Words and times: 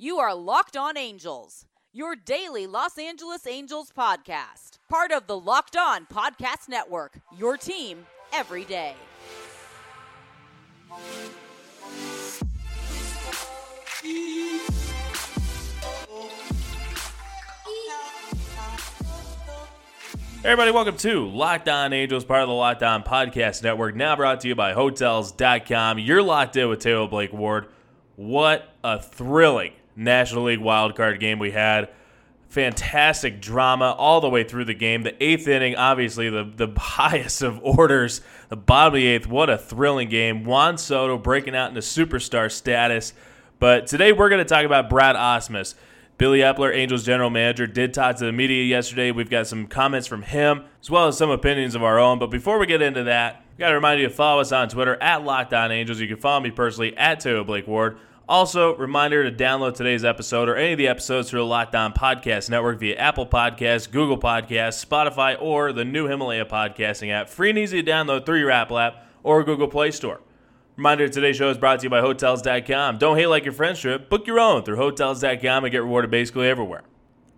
You 0.00 0.18
are 0.18 0.32
Locked 0.32 0.76
On 0.76 0.96
Angels, 0.96 1.66
your 1.92 2.14
daily 2.14 2.68
Los 2.68 2.98
Angeles 2.98 3.48
Angels 3.48 3.90
podcast. 3.90 4.78
Part 4.88 5.10
of 5.10 5.26
the 5.26 5.36
Locked 5.36 5.76
On 5.76 6.06
Podcast 6.06 6.68
Network, 6.68 7.18
your 7.36 7.56
team 7.56 8.06
every 8.32 8.62
day. 8.64 8.94
Everybody, 20.44 20.70
welcome 20.70 20.96
to 20.98 21.26
Locked 21.26 21.68
On 21.68 21.92
Angels, 21.92 22.24
part 22.24 22.42
of 22.42 22.48
the 22.48 22.54
Locked 22.54 22.84
On 22.84 23.02
Podcast 23.02 23.64
Network, 23.64 23.96
now 23.96 24.14
brought 24.14 24.42
to 24.42 24.48
you 24.48 24.54
by 24.54 24.74
Hotels.com. 24.74 25.98
You're 25.98 26.22
locked 26.22 26.54
in 26.54 26.68
with 26.68 26.78
Taylor 26.78 27.08
Blake 27.08 27.32
Ward. 27.32 27.66
What 28.14 28.72
a 28.84 29.02
thrilling 29.02 29.72
National 29.98 30.44
League 30.44 30.60
wildcard 30.60 31.20
game 31.20 31.38
we 31.38 31.50
had. 31.50 31.90
Fantastic 32.48 33.42
drama 33.42 33.94
all 33.98 34.20
the 34.20 34.28
way 34.30 34.44
through 34.44 34.64
the 34.64 34.74
game. 34.74 35.02
The 35.02 35.22
eighth 35.22 35.46
inning, 35.46 35.76
obviously 35.76 36.30
the, 36.30 36.44
the 36.44 36.68
highest 36.80 37.42
of 37.42 37.60
orders. 37.62 38.22
The 38.48 38.56
bottom 38.56 38.94
of 38.94 39.00
the 39.00 39.06
eighth, 39.06 39.26
what 39.26 39.50
a 39.50 39.58
thrilling 39.58 40.08
game. 40.08 40.44
Juan 40.44 40.78
Soto 40.78 41.18
breaking 41.18 41.54
out 41.54 41.68
into 41.68 41.80
superstar 41.80 42.50
status. 42.50 43.12
But 43.58 43.86
today 43.88 44.12
we're 44.12 44.28
going 44.28 44.42
to 44.42 44.48
talk 44.48 44.64
about 44.64 44.88
Brad 44.88 45.16
Ausmus. 45.16 45.74
Billy 46.16 46.40
Eppler, 46.40 46.74
Angels 46.74 47.04
general 47.04 47.30
manager, 47.30 47.66
did 47.66 47.94
talk 47.94 48.16
to 48.16 48.24
the 48.24 48.32
media 48.32 48.64
yesterday. 48.64 49.12
We've 49.12 49.30
got 49.30 49.46
some 49.46 49.68
comments 49.68 50.08
from 50.08 50.22
him, 50.22 50.64
as 50.80 50.90
well 50.90 51.06
as 51.06 51.16
some 51.16 51.30
opinions 51.30 51.76
of 51.76 51.84
our 51.84 51.98
own. 51.98 52.18
But 52.18 52.28
before 52.28 52.58
we 52.58 52.66
get 52.66 52.82
into 52.82 53.04
that, 53.04 53.44
we 53.56 53.60
got 53.60 53.68
to 53.68 53.76
remind 53.76 54.00
you 54.00 54.08
to 54.08 54.14
follow 54.14 54.40
us 54.40 54.50
on 54.50 54.68
Twitter 54.68 55.00
at 55.00 55.24
Locked 55.24 55.54
On 55.54 55.70
Angels. 55.70 56.00
You 56.00 56.08
can 56.08 56.16
follow 56.16 56.40
me 56.40 56.50
personally 56.50 56.96
at 56.96 57.20
Taylor 57.20 57.44
Blake 57.44 57.68
Ward. 57.68 57.98
Also, 58.28 58.76
reminder 58.76 59.28
to 59.28 59.34
download 59.34 59.74
today's 59.74 60.04
episode 60.04 60.50
or 60.50 60.56
any 60.56 60.72
of 60.72 60.78
the 60.78 60.86
episodes 60.86 61.30
through 61.30 61.40
the 61.40 61.46
Locked 61.46 61.74
On 61.74 61.94
Podcast 61.94 62.50
Network 62.50 62.78
via 62.78 62.94
Apple 62.96 63.26
Podcasts, 63.26 63.90
Google 63.90 64.18
Podcasts, 64.18 64.84
Spotify, 64.84 65.40
or 65.40 65.72
the 65.72 65.84
new 65.84 66.06
Himalaya 66.08 66.44
podcasting 66.44 67.10
app. 67.10 67.30
Free 67.30 67.48
and 67.48 67.58
easy 67.58 67.82
to 67.82 67.90
download 67.90 68.26
through 68.26 68.40
your 68.40 68.50
Apple 68.50 68.78
app 68.78 69.06
or 69.22 69.42
Google 69.44 69.68
Play 69.68 69.90
Store. 69.92 70.20
Reminder 70.76 71.08
today's 71.08 71.36
show 71.36 71.48
is 71.48 71.56
brought 71.56 71.80
to 71.80 71.84
you 71.84 71.90
by 71.90 72.00
Hotels.com. 72.00 72.98
Don't 72.98 73.16
hate 73.16 73.28
like 73.28 73.46
your 73.46 73.54
friend's 73.54 73.80
trip, 73.80 74.10
book 74.10 74.26
your 74.26 74.38
own 74.38 74.62
through 74.62 74.76
Hotels.com 74.76 75.64
and 75.64 75.72
get 75.72 75.82
rewarded 75.82 76.10
basically 76.10 76.48
everywhere. 76.48 76.82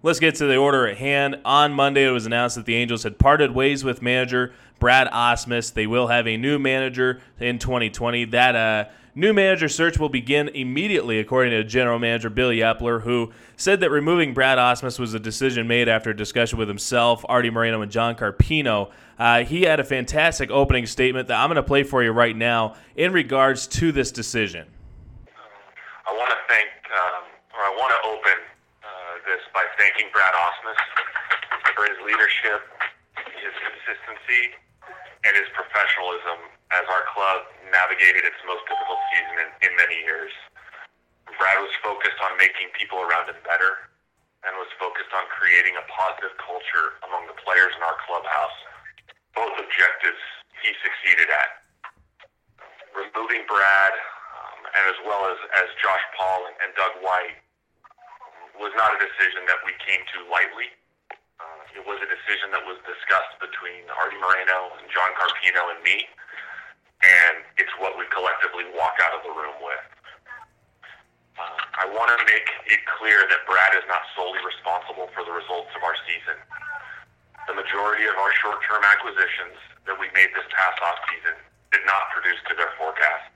Let's 0.03 0.19
get 0.19 0.35
to 0.37 0.47
the 0.47 0.57
order 0.57 0.87
at 0.87 0.97
hand. 0.97 1.41
On 1.45 1.73
Monday, 1.73 2.07
it 2.07 2.11
was 2.11 2.27
announced 2.27 2.57
that 2.57 2.65
the 2.65 2.75
Angels 2.75 3.03
had 3.03 3.19
parted 3.19 3.55
ways 3.55 3.85
with 3.85 4.01
manager 4.01 4.53
Brad 4.79 5.09
Ausmus. 5.09 5.73
They 5.73 5.87
will 5.87 6.07
have 6.07 6.27
a 6.27 6.37
new 6.39 6.59
manager 6.59 7.21
in 7.39 7.59
2020. 7.59 8.25
That 8.27 8.57
uh, 8.57 8.85
New 9.15 9.33
manager 9.33 9.69
search 9.69 9.99
will 9.99 10.09
begin 10.09 10.49
immediately, 10.49 11.19
according 11.19 11.51
to 11.51 11.65
general 11.65 11.99
manager 11.99 12.31
Billy 12.31 12.59
Eppler, 12.59 13.03
who 13.03 13.33
said 13.57 13.81
that 13.81 13.91
removing 13.91 14.33
Brad 14.33 14.57
Ausmus 14.57 15.01
was 15.01 15.15
a 15.15 15.19
decision 15.19 15.67
made 15.67 15.89
after 15.89 16.11
a 16.11 16.17
discussion 16.17 16.59
with 16.59 16.69
himself, 16.69 17.25
Artie 17.29 17.51
Moreno, 17.51 17.83
and 17.83 17.91
John 17.91 18.15
Carpino. 18.15 18.91
Uh, 19.19 19.43
he 19.43 19.63
had 19.63 19.81
a 19.81 19.85
fantastic 19.85 20.49
opening 20.51 20.87
statement 20.87 21.27
that 21.27 21.41
I'm 21.41 21.49
going 21.49 21.57
to 21.57 21.63
play 21.63 21.83
for 21.83 22.05
you 22.05 22.13
right 22.13 22.37
now 22.37 22.77
in 22.95 23.13
regards 23.13 23.67
to 23.67 23.91
this 23.91 24.13
decision. 24.13 24.69
I 26.07 26.17
want 26.17 26.31
to 26.31 26.37
thank, 26.49 26.69
um, 26.95 27.25
or 27.53 27.61
I 27.61 27.77
want 27.77 27.93
to 27.93 28.09
open 28.09 28.50
this 29.31 29.47
by 29.55 29.63
thanking 29.79 30.11
Brad 30.11 30.35
Ausmus 30.35 30.83
for 31.79 31.87
his 31.87 31.95
leadership, 32.03 32.67
his 33.39 33.55
consistency, 33.63 34.59
and 35.23 35.39
his 35.39 35.47
professionalism 35.55 36.51
as 36.75 36.83
our 36.91 37.07
club 37.15 37.47
navigated 37.71 38.27
its 38.27 38.35
most 38.43 38.67
difficult 38.67 38.99
season 39.15 39.47
in, 39.47 39.71
in 39.71 39.73
many 39.79 40.03
years. 40.03 40.35
Brad 41.39 41.63
was 41.63 41.71
focused 41.79 42.19
on 42.27 42.35
making 42.43 42.75
people 42.75 43.07
around 43.07 43.31
him 43.31 43.39
better 43.47 43.87
and 44.43 44.51
was 44.59 44.67
focused 44.83 45.15
on 45.15 45.23
creating 45.31 45.79
a 45.79 45.85
positive 45.87 46.35
culture 46.43 46.99
among 47.07 47.31
the 47.31 47.39
players 47.47 47.71
in 47.79 47.87
our 47.87 48.03
clubhouse. 48.11 48.59
Both 49.39 49.55
objectives 49.63 50.23
he 50.59 50.75
succeeded 50.83 51.31
at. 51.31 51.63
Removing 52.99 53.47
Brad, 53.47 53.95
um, 53.95 54.59
and 54.75 54.85
as 54.91 54.99
well 55.07 55.31
as, 55.31 55.39
as 55.55 55.71
Josh 55.79 56.03
Paul 56.19 56.51
and, 56.51 56.57
and 56.67 56.71
Doug 56.75 56.99
White, 57.07 57.39
was 58.61 58.73
not 58.77 58.93
a 58.95 59.01
decision 59.01 59.49
that 59.49 59.59
we 59.65 59.73
came 59.81 60.05
to 60.15 60.19
lightly. 60.29 60.69
Uh, 61.41 61.81
it 61.81 61.83
was 61.89 61.97
a 62.05 62.09
decision 62.09 62.53
that 62.53 62.61
was 62.69 62.77
discussed 62.85 63.41
between 63.41 63.89
Artie 63.97 64.21
Moreno 64.21 64.77
and 64.77 64.85
John 64.93 65.09
Carpino 65.17 65.73
and 65.73 65.81
me 65.81 66.05
and 67.01 67.41
it's 67.57 67.73
what 67.81 67.97
we 67.97 68.05
collectively 68.13 68.69
walk 68.77 69.01
out 69.01 69.17
of 69.17 69.23
the 69.25 69.33
room 69.33 69.57
with. 69.65 69.85
Uh, 71.41 71.61
I 71.81 71.85
want 71.89 72.13
to 72.13 72.21
make 72.29 72.45
it 72.69 72.81
clear 73.01 73.25
that 73.25 73.41
Brad 73.49 73.73
is 73.73 73.87
not 73.89 74.05
solely 74.13 74.41
responsible 74.45 75.09
for 75.17 75.25
the 75.25 75.33
results 75.33 75.73
of 75.73 75.81
our 75.81 75.97
season. 76.05 76.37
The 77.49 77.57
majority 77.57 78.05
of 78.05 78.21
our 78.21 78.33
short-term 78.45 78.85
acquisitions 78.85 79.57
that 79.89 79.97
we 79.97 80.13
made 80.13 80.29
this 80.37 80.45
past 80.53 80.77
off-season 80.85 81.41
did 81.73 81.85
not 81.89 82.13
produce 82.13 82.37
to 82.53 82.55
their 82.61 82.69
forecast, 82.77 83.33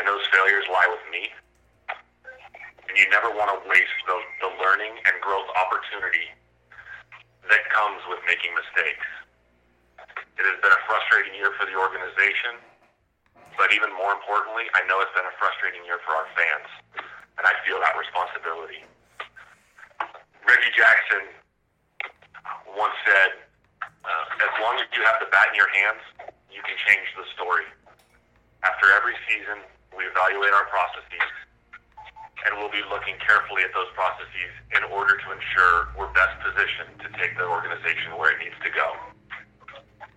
and 0.00 0.08
those 0.08 0.24
failures 0.32 0.64
lie 0.72 0.88
with 0.88 1.04
me. 1.12 1.28
And 2.92 3.00
you 3.00 3.08
never 3.08 3.32
want 3.32 3.48
to 3.48 3.56
waste 3.64 4.00
the, 4.04 4.20
the 4.44 4.52
learning 4.60 4.92
and 5.08 5.16
growth 5.24 5.48
opportunity 5.56 6.28
that 7.48 7.64
comes 7.72 8.04
with 8.04 8.20
making 8.28 8.52
mistakes. 8.52 9.08
It 10.36 10.44
has 10.44 10.60
been 10.60 10.76
a 10.76 10.82
frustrating 10.84 11.32
year 11.32 11.56
for 11.56 11.64
the 11.64 11.72
organization, 11.72 12.60
but 13.56 13.72
even 13.72 13.88
more 13.96 14.12
importantly, 14.12 14.68
I 14.76 14.84
know 14.84 15.00
it's 15.00 15.16
been 15.16 15.24
a 15.24 15.32
frustrating 15.40 15.80
year 15.88 16.04
for 16.04 16.12
our 16.12 16.28
fans, 16.36 16.68
and 17.40 17.48
I 17.48 17.56
feel 17.64 17.80
that 17.80 17.96
responsibility. 17.96 18.84
Reggie 20.44 20.76
Jackson 20.76 21.32
once 22.76 22.92
said, 23.08 23.40
uh, 23.88 24.24
as 24.36 24.52
long 24.60 24.76
as 24.76 24.88
you 24.92 25.00
have 25.08 25.16
the 25.16 25.32
bat 25.32 25.48
in 25.48 25.56
your 25.56 25.72
hands, 25.72 26.04
you 26.52 26.60
can 26.60 26.76
change 26.84 27.08
the 27.16 27.24
story. 27.32 27.64
After 28.60 28.92
every 28.92 29.16
season, 29.24 29.64
we 29.96 30.04
evaluate 30.04 30.52
our 30.52 30.68
processes, 30.68 31.41
and 32.46 32.58
we'll 32.58 32.72
be 32.72 32.82
looking 32.90 33.14
carefully 33.22 33.62
at 33.62 33.70
those 33.74 33.90
processes 33.94 34.52
in 34.74 34.82
order 34.90 35.14
to 35.14 35.26
ensure 35.30 35.94
we're 35.94 36.10
best 36.10 36.34
positioned 36.42 36.98
to 37.02 37.08
take 37.18 37.38
the 37.38 37.46
organization 37.46 38.14
where 38.18 38.34
it 38.34 38.38
needs 38.42 38.58
to 38.66 38.70
go. 38.74 38.98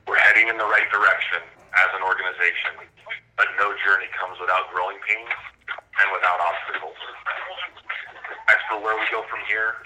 We're 0.09 0.21
heading 0.21 0.49
in 0.49 0.57
the 0.57 0.65
right 0.65 0.89
direction 0.89 1.41
as 1.75 1.89
an 1.93 2.01
organization, 2.01 2.89
but 3.37 3.49
no 3.57 3.73
journey 3.85 4.09
comes 4.17 4.37
without 4.41 4.69
growing 4.73 4.97
pains 5.05 5.33
and 6.01 6.07
without 6.13 6.39
obstacles. 6.41 6.97
As 8.49 8.59
for 8.69 8.81
where 8.81 8.97
we 8.97 9.05
go 9.09 9.25
from 9.29 9.41
here, 9.49 9.85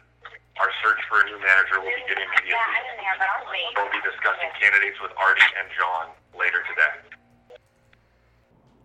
our 0.59 0.71
search 0.83 0.99
for 1.07 1.23
a 1.23 1.25
new 1.31 1.39
manager 1.39 1.79
will 1.79 1.95
begin 2.03 2.19
immediately. 2.19 2.59
We'll 3.79 3.91
be 3.95 4.03
discussing 4.03 4.51
candidates 4.59 4.99
with 4.99 5.15
Artie 5.15 5.51
and 5.59 5.67
John 5.75 6.11
later 6.35 6.59
today. 6.67 7.18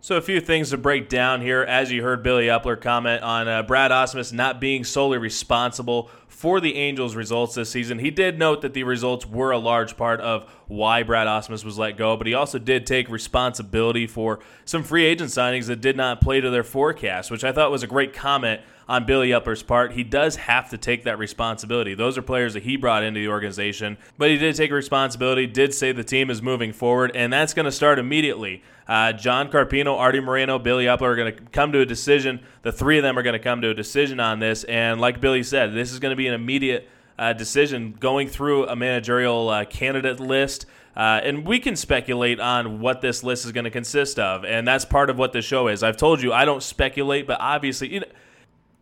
So, 0.05 0.17
a 0.17 0.21
few 0.21 0.39
things 0.39 0.69
to 0.69 0.77
break 0.77 1.09
down 1.09 1.41
here. 1.41 1.63
As 1.63 1.91
you 1.91 2.03
heard 2.03 2.21
Billy 2.21 2.45
Eppler 2.45 2.79
comment 2.79 3.23
on 3.23 3.47
uh, 3.47 3.63
Brad 3.63 3.89
Ausmus 3.89 4.31
not 4.31 4.61
being 4.61 4.83
solely 4.83 5.17
responsible 5.17 6.11
for 6.27 6.61
the 6.61 6.75
Angels' 6.75 7.15
results 7.15 7.55
this 7.55 7.71
season, 7.71 7.97
he 7.97 8.11
did 8.11 8.37
note 8.37 8.61
that 8.61 8.75
the 8.75 8.83
results 8.83 9.25
were 9.25 9.49
a 9.49 9.57
large 9.57 9.97
part 9.97 10.21
of 10.21 10.47
why 10.67 11.01
Brad 11.01 11.25
Ausmus 11.25 11.65
was 11.65 11.79
let 11.79 11.97
go, 11.97 12.15
but 12.17 12.27
he 12.27 12.35
also 12.35 12.59
did 12.59 12.85
take 12.85 13.09
responsibility 13.09 14.05
for 14.05 14.41
some 14.63 14.83
free 14.83 15.05
agent 15.05 15.31
signings 15.31 15.65
that 15.65 15.81
did 15.81 15.97
not 15.97 16.21
play 16.21 16.39
to 16.39 16.51
their 16.51 16.63
forecast, 16.63 17.31
which 17.31 17.43
I 17.43 17.51
thought 17.51 17.71
was 17.71 17.81
a 17.81 17.87
great 17.87 18.13
comment 18.13 18.61
on 18.87 19.05
Billy 19.05 19.29
Eppler's 19.29 19.63
part. 19.63 19.93
He 19.93 20.03
does 20.03 20.35
have 20.35 20.69
to 20.69 20.77
take 20.77 21.03
that 21.03 21.17
responsibility. 21.17 21.95
Those 21.95 22.17
are 22.17 22.21
players 22.21 22.53
that 22.53 22.63
he 22.63 22.77
brought 22.77 23.03
into 23.03 23.19
the 23.19 23.27
organization, 23.27 23.97
but 24.17 24.29
he 24.29 24.37
did 24.37 24.55
take 24.55 24.71
responsibility, 24.71 25.47
did 25.47 25.73
say 25.73 25.91
the 25.91 26.03
team 26.03 26.29
is 26.29 26.41
moving 26.41 26.71
forward, 26.71 27.11
and 27.15 27.33
that's 27.33 27.53
going 27.53 27.65
to 27.65 27.71
start 27.71 27.99
immediately. 27.99 28.61
Uh, 28.87 29.13
John 29.13 29.49
Carpino, 29.49 29.97
Artie 29.97 30.19
Moreno, 30.19 30.59
Billy 30.59 30.85
Eppler 30.85 31.01
are 31.01 31.15
going 31.15 31.35
to 31.35 31.41
come 31.51 31.71
to 31.71 31.79
a 31.79 31.85
decision. 31.85 32.39
The 32.61 32.71
three 32.71 32.97
of 32.97 33.03
them 33.03 33.17
are 33.17 33.23
going 33.23 33.33
to 33.33 33.39
come 33.39 33.61
to 33.61 33.69
a 33.69 33.73
decision 33.73 34.19
on 34.19 34.39
this, 34.39 34.63
and 34.65 35.01
like 35.01 35.19
Billy 35.19 35.41
said, 35.41 35.73
this 35.73 35.91
is 35.91 35.99
going 35.99 36.11
to 36.11 36.15
be 36.15 36.27
an 36.27 36.33
immediate 36.33 36.87
uh, 37.17 37.33
decision 37.33 37.95
going 37.99 38.27
through 38.27 38.67
a 38.67 38.75
managerial 38.75 39.49
uh, 39.49 39.65
candidate 39.65 40.19
list. 40.19 40.65
Uh, 40.95 41.19
and 41.23 41.45
we 41.45 41.59
can 41.59 41.75
speculate 41.75 42.39
on 42.39 42.79
what 42.79 43.01
this 43.01 43.21
list 43.21 43.45
is 43.45 43.51
going 43.51 43.65
to 43.65 43.71
consist 43.71 44.17
of, 44.17 44.45
and 44.45 44.65
that's 44.65 44.85
part 44.85 45.09
of 45.09 45.17
what 45.17 45.33
the 45.33 45.41
show 45.41 45.67
is. 45.67 45.83
I've 45.83 45.97
told 45.97 46.21
you 46.21 46.31
I 46.31 46.45
don't 46.45 46.63
speculate, 46.63 47.27
but 47.27 47.37
obviously, 47.41 47.93
you 47.93 47.99
know, 47.99 48.05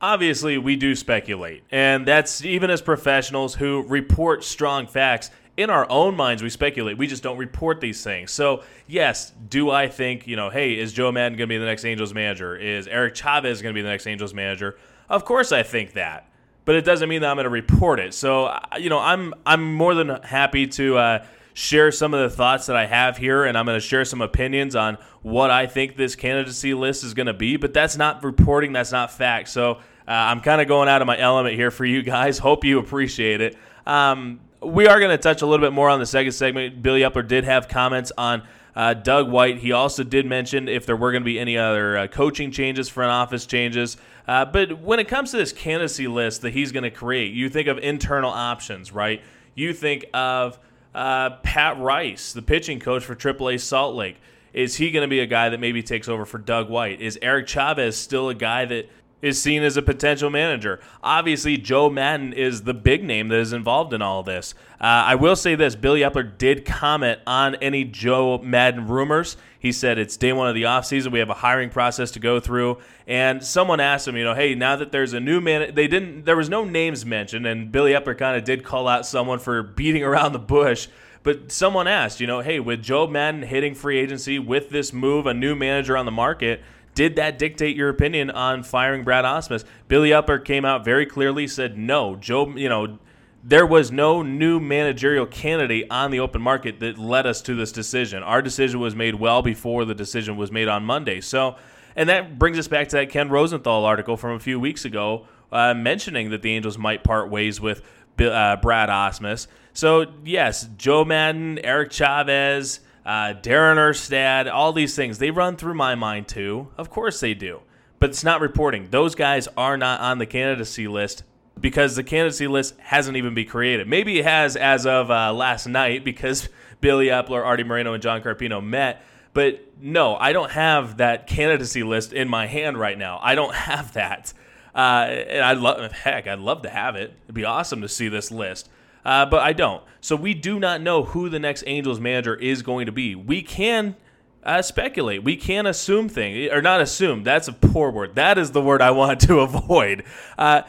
obviously 0.04 0.58
we 0.58 0.76
do 0.76 0.94
speculate. 0.96 1.64
And 1.72 2.06
that's 2.06 2.44
even 2.44 2.70
as 2.70 2.82
professionals 2.82 3.56
who 3.56 3.84
report 3.88 4.44
strong 4.44 4.86
facts. 4.86 5.32
In 5.56 5.70
our 5.70 5.90
own 5.90 6.16
minds, 6.16 6.42
we 6.42 6.50
speculate. 6.50 6.98
We 6.98 7.08
just 7.08 7.22
don't 7.22 7.38
report 7.38 7.80
these 7.80 8.04
things. 8.04 8.32
So, 8.32 8.64
yes, 8.88 9.32
do 9.50 9.70
I 9.70 9.88
think, 9.88 10.28
you 10.28 10.36
know, 10.36 10.50
hey, 10.50 10.78
is 10.78 10.92
Joe 10.92 11.12
Maddon 11.12 11.38
going 11.38 11.48
to 11.48 11.54
be 11.54 11.60
the 11.60 11.66
next 11.66 11.86
Angels 11.86 12.12
manager? 12.14 12.56
Is 12.58 12.88
Eric 12.88 13.14
Chavez 13.16 13.62
going 13.62 13.74
to 13.74 13.78
be 13.78 13.84
the 13.84 13.90
next 13.90 14.08
Angels 14.08 14.34
manager? 14.34 14.78
Of 15.10 15.26
course 15.26 15.52
I 15.52 15.64
think 15.64 15.94
that. 15.94 16.28
But 16.66 16.76
it 16.76 16.86
doesn't 16.86 17.08
mean 17.08 17.22
that 17.22 17.30
I'm 17.30 17.36
going 17.36 17.46
to 17.46 17.52
report 17.52 18.00
it. 18.00 18.14
So, 18.14 18.58
you 18.80 18.90
know, 18.90 19.00
I'm 19.00 19.34
I'm 19.46 19.74
more 19.74 19.94
than 19.94 20.22
happy 20.24 20.66
to 20.68 20.98
uh, 20.98 21.26
share 21.54 21.92
some 21.92 22.14
of 22.14 22.30
the 22.30 22.36
thoughts 22.36 22.66
that 22.66 22.76
I 22.76 22.86
have 22.86 23.18
here, 23.18 23.44
and 23.44 23.58
I'm 23.58 23.66
going 23.66 23.80
to 23.80 23.86
share 23.86 24.06
some 24.06 24.22
opinions 24.22 24.76
on 24.76 24.98
what 25.22 25.52
I 25.52 25.68
think 25.68 25.98
this 25.98 26.16
candidacy 26.16 26.74
list 26.74 27.04
is 27.04 27.14
going 27.14 27.28
to 27.28 27.34
be. 27.34 27.58
But 27.58 27.74
that's 27.74 27.96
not 27.96 28.24
reporting, 28.24 28.74
that's 28.74 28.92
not 28.92 29.12
fact. 29.12 29.50
So 29.50 29.80
Uh, 30.08 30.12
I'm 30.12 30.42
kind 30.42 30.62
of 30.62 30.68
going 30.68 30.90
out 30.90 31.02
of 31.02 31.08
my 31.08 31.18
element 31.18 31.56
here 31.56 31.72
for 31.72 31.86
you 31.86 32.02
guys. 32.02 32.38
Hope 32.38 32.66
you 32.66 32.80
appreciate 32.80 33.42
it. 33.42 33.58
Um, 33.86 34.40
we 34.62 34.88
are 34.88 35.00
going 35.00 35.12
to 35.12 35.18
touch 35.18 35.42
a 35.42 35.46
little 35.46 35.66
bit 35.66 35.74
more 35.74 35.90
on 35.90 36.00
the 36.00 36.06
second 36.06 36.32
segment. 36.32 36.82
Billy 36.82 37.02
Eppler 37.02 37.28
did 37.28 37.44
have 37.44 37.68
comments 37.68 38.12
on 38.18 38.44
uh, 38.76 38.94
Doug 38.94 39.30
White. 39.30 39.58
He 39.58 39.72
also 39.72 40.04
did 40.04 40.26
mention 40.26 40.68
if 40.68 40.86
there 40.86 40.96
were 40.96 41.12
going 41.12 41.22
to 41.22 41.26
be 41.26 41.40
any 41.40 41.58
other 41.58 41.98
uh, 41.98 42.08
coaching 42.08 42.52
changes, 42.52 42.90
front 42.90 43.12
office 43.12 43.46
changes. 43.46 43.98
Uh, 44.28 44.46
but 44.46 44.80
when 44.80 45.00
it 45.00 45.08
comes 45.08 45.32
to 45.32 45.38
this 45.38 45.52
candidacy 45.52 46.08
list 46.08 46.42
that 46.42 46.52
he's 46.52 46.72
going 46.72 46.84
to 46.84 46.92
create, 46.92 47.34
you 47.34 47.50
think 47.50 47.68
of 47.68 47.78
internal 47.78 48.32
options, 48.32 48.92
right? 48.92 49.22
You 49.56 49.74
think 49.74 50.06
of 50.14 50.60
uh, 50.96 51.32
Pat 51.44 51.78
Rice, 51.80 52.34
the 52.34 52.42
pitching 52.42 52.80
coach 52.80 53.04
for 53.04 53.16
AAA 53.16 53.60
Salt 53.60 53.96
Lake. 53.96 54.18
Is 54.54 54.76
he 54.76 54.92
going 54.92 55.02
to 55.02 55.08
be 55.08 55.20
a 55.20 55.26
guy 55.26 55.50
that 55.50 55.60
maybe 55.60 55.82
takes 55.82 56.08
over 56.08 56.26
for 56.26 56.38
Doug 56.38 56.70
White? 56.70 57.02
Is 57.02 57.18
Eric 57.22 57.48
Chavez 57.48 57.98
still 57.98 58.30
a 58.30 58.36
guy 58.36 58.66
that 58.66 58.88
is 59.24 59.42
seen 59.42 59.64
as 59.64 59.78
a 59.78 59.82
potential 59.82 60.30
manager. 60.30 60.82
Obviously, 61.02 61.58
Joe 61.58 61.90
Maddon 61.90 62.34
is 62.34 62.64
the 62.64 62.74
big 62.74 63.06
name 63.06 63.30
that 63.30 63.40
is 63.40 63.54
involved 63.54 63.94
in 63.94 64.02
all 64.02 64.22
this. 64.22 64.54
Uh, 64.82 64.84
I 64.84 65.16
will 65.16 65.38
say 65.38 65.56
this 65.56 65.76
Billy 65.76 66.02
Eppler 66.02 66.38
did 66.38 66.66
comment 66.66 67.22
on 67.26 67.56
any 67.56 67.86
Joe 67.86 68.40
Maddon 68.40 68.86
rumors. 68.86 69.38
He 69.58 69.72
said 69.72 69.98
it's 69.98 70.18
day 70.18 70.34
one 70.34 70.50
of 70.50 70.56
the 70.56 70.64
offseason. 70.64 71.14
We 71.14 71.20
have 71.20 71.30
a 71.30 71.36
hiring 71.36 71.70
process 71.70 72.12
to 72.12 72.20
go 72.20 72.42
through. 72.42 72.80
And 73.08 73.42
someone 73.42 73.80
asked 73.80 74.10
him, 74.10 74.18
you 74.18 74.26
know, 74.26 74.36
hey, 74.36 74.56
now 74.56 74.76
that 74.76 74.92
there's 74.92 75.14
a 75.14 75.22
new 75.22 75.40
man, 75.40 75.74
they 75.74 75.88
didn't, 75.88 76.26
there 76.26 76.36
was 76.36 76.50
no 76.50 76.66
names 76.66 77.06
mentioned. 77.06 77.48
And 77.48 77.72
Billy 77.72 77.94
Eppler 77.94 78.18
kind 78.18 78.36
of 78.36 78.44
did 78.44 78.66
call 78.66 78.90
out 78.90 79.06
someone 79.06 79.40
for 79.40 79.64
beating 79.64 80.04
around 80.04 80.34
the 80.34 80.40
bush. 80.40 80.90
But 81.24 81.50
someone 81.50 81.88
asked, 81.88 82.20
you 82.20 82.28
know, 82.28 82.42
hey, 82.42 82.60
with 82.60 82.84
Joe 82.84 83.08
Maddon 83.08 83.44
hitting 83.44 83.74
free 83.74 83.98
agency, 83.98 84.38
with 84.38 84.70
this 84.70 84.92
move, 84.92 85.26
a 85.26 85.34
new 85.34 85.56
manager 85.56 85.96
on 85.96 86.04
the 86.06 86.12
market, 86.12 86.62
did 86.96 87.16
that 87.16 87.40
dictate 87.40 87.76
your 87.76 87.90
opinion 87.90 88.30
on 88.30 88.64
firing 88.64 89.04
Brad 89.04 89.26
Ausmus? 89.26 89.64
Billy 89.88 90.10
Eppler 90.10 90.44
came 90.44 90.66
out 90.66 90.86
very 90.86 91.06
clearly, 91.06 91.48
said 91.48 91.78
no. 91.78 92.16
Joe, 92.16 92.56
you 92.56 92.70
know, 92.70 93.00
there 93.44 93.66
was 93.66 93.92
no 93.92 94.22
new 94.22 94.60
managerial 94.60 95.26
candidate 95.26 95.88
on 95.92 96.12
the 96.12 96.20
open 96.20 96.42
market 96.42 96.80
that 96.80 96.98
led 96.98 97.26
us 97.26 97.42
to 97.42 97.56
this 97.56 97.72
decision. 97.72 98.24
Our 98.24 98.42
decision 98.42 98.80
was 98.80 98.96
made 98.96 99.16
well 99.16 99.42
before 99.42 99.84
the 99.86 99.96
decision 99.96 100.38
was 100.38 100.52
made 100.52 100.70
on 100.70 100.86
Monday. 100.86 101.20
So, 101.20 101.58
and 101.96 102.08
that 102.10 102.40
brings 102.40 102.58
us 102.58 102.68
back 102.68 102.88
to 102.90 102.96
that 102.98 103.10
Ken 103.10 103.30
Rosenthal 103.30 103.86
article 103.86 104.16
from 104.16 104.32
a 104.32 104.40
few 104.40 104.60
weeks 104.60 104.86
ago, 104.86 105.28
uh, 105.52 105.74
mentioning 105.74 106.30
that 106.30 106.42
the 106.42 106.52
Angels 106.54 106.78
might 106.78 107.04
part 107.04 107.30
ways 107.30 107.60
with 107.60 107.82
uh, 108.20 108.56
Brad 108.58 108.90
Ausmus. 108.90 109.48
So, 109.74 110.06
yes, 110.24 110.68
Joe 110.78 111.04
Maddon, 111.04 111.60
Eric 111.64 111.92
Chavez, 111.92 112.80
uh, 113.06 113.34
Darren 113.42 113.78
Erstad, 113.78 114.52
all 114.52 114.72
these 114.72 114.96
things, 114.96 115.18
they 115.18 115.32
run 115.32 115.56
through 115.58 115.74
my 115.74 115.96
mind 115.96 116.28
too. 116.28 116.70
Of 116.78 116.90
course 116.90 117.20
they 117.20 117.34
do. 117.34 117.62
But 118.00 118.10
it's 118.10 118.24
not 118.24 118.42
reporting. 118.42 118.90
Those 118.90 119.16
guys 119.16 119.48
are 119.58 119.78
not 119.78 120.02
on 120.02 120.18
the 120.18 120.26
candidacy 120.26 120.88
list 120.88 121.24
because 121.60 121.96
the 121.96 122.04
candidacy 122.04 122.48
list 122.48 122.76
hasn't 122.80 123.18
even 123.18 123.34
been 123.34 123.48
created. 123.48 123.88
Maybe 123.88 124.20
it 124.20 124.26
has 124.26 124.56
as 124.56 124.86
of 124.86 125.12
uh, 125.12 125.34
last 125.34 125.68
night 125.68 126.04
because 126.04 126.50
Billy 126.82 127.08
Eppler, 127.08 127.46
Artie 127.46 127.64
Moreno, 127.64 127.94
and 127.94 128.04
John 128.04 128.22
Carpino 128.22 128.64
met. 128.64 129.04
But 129.34 129.68
no, 129.82 130.16
I 130.16 130.32
don't 130.32 130.52
have 130.52 130.98
that 130.98 131.28
candidacy 131.28 131.84
list 131.84 132.14
in 132.14 132.30
my 132.30 132.46
hand 132.48 132.78
right 132.78 132.98
now. 132.98 133.20
I 133.22 133.36
don't 133.36 133.56
have 133.56 133.94
that. 133.94 134.34
Uh, 134.76 135.08
and 135.10 135.44
I'd 135.44 135.58
love, 135.58 135.92
heck, 135.92 136.28
I'd 136.28 136.40
love 136.40 136.64
to 136.64 136.70
have 136.70 136.96
it. 136.96 137.14
It'd 137.26 137.36
be 137.36 137.46
awesome 137.46 137.82
to 137.82 137.90
see 137.90 138.10
this 138.10 138.32
list 138.32 138.70
uh, 139.06 139.26
but 139.26 139.42
I 139.42 139.54
don't. 139.54 139.84
So 140.02 140.16
we 140.16 140.34
do 140.34 140.60
not 140.60 140.82
know 140.82 141.04
who 141.04 141.30
the 141.30 141.40
next 141.40 141.64
Angels 141.66 142.00
manager 142.00 142.36
is 142.36 142.62
going 142.62 142.86
to 142.88 142.92
be. 142.92 143.16
We 143.16 143.42
can 143.42 143.96
uh, 144.44 144.62
speculate. 144.62 145.24
We 145.24 145.38
can 145.38 145.66
assume 145.66 146.10
things, 146.10 146.52
or 146.52 146.62
not 146.62 146.82
assume. 146.82 147.24
That's 147.24 147.48
a 147.48 147.54
poor 147.54 147.92
word. 147.92 148.16
That 148.16 148.38
is 148.38 148.52
the 148.52 148.62
word 148.62 148.82
I 148.82 148.92
want 148.92 149.22
to 149.22 149.40
avoid. 149.40 150.04
Uh, 150.38 150.64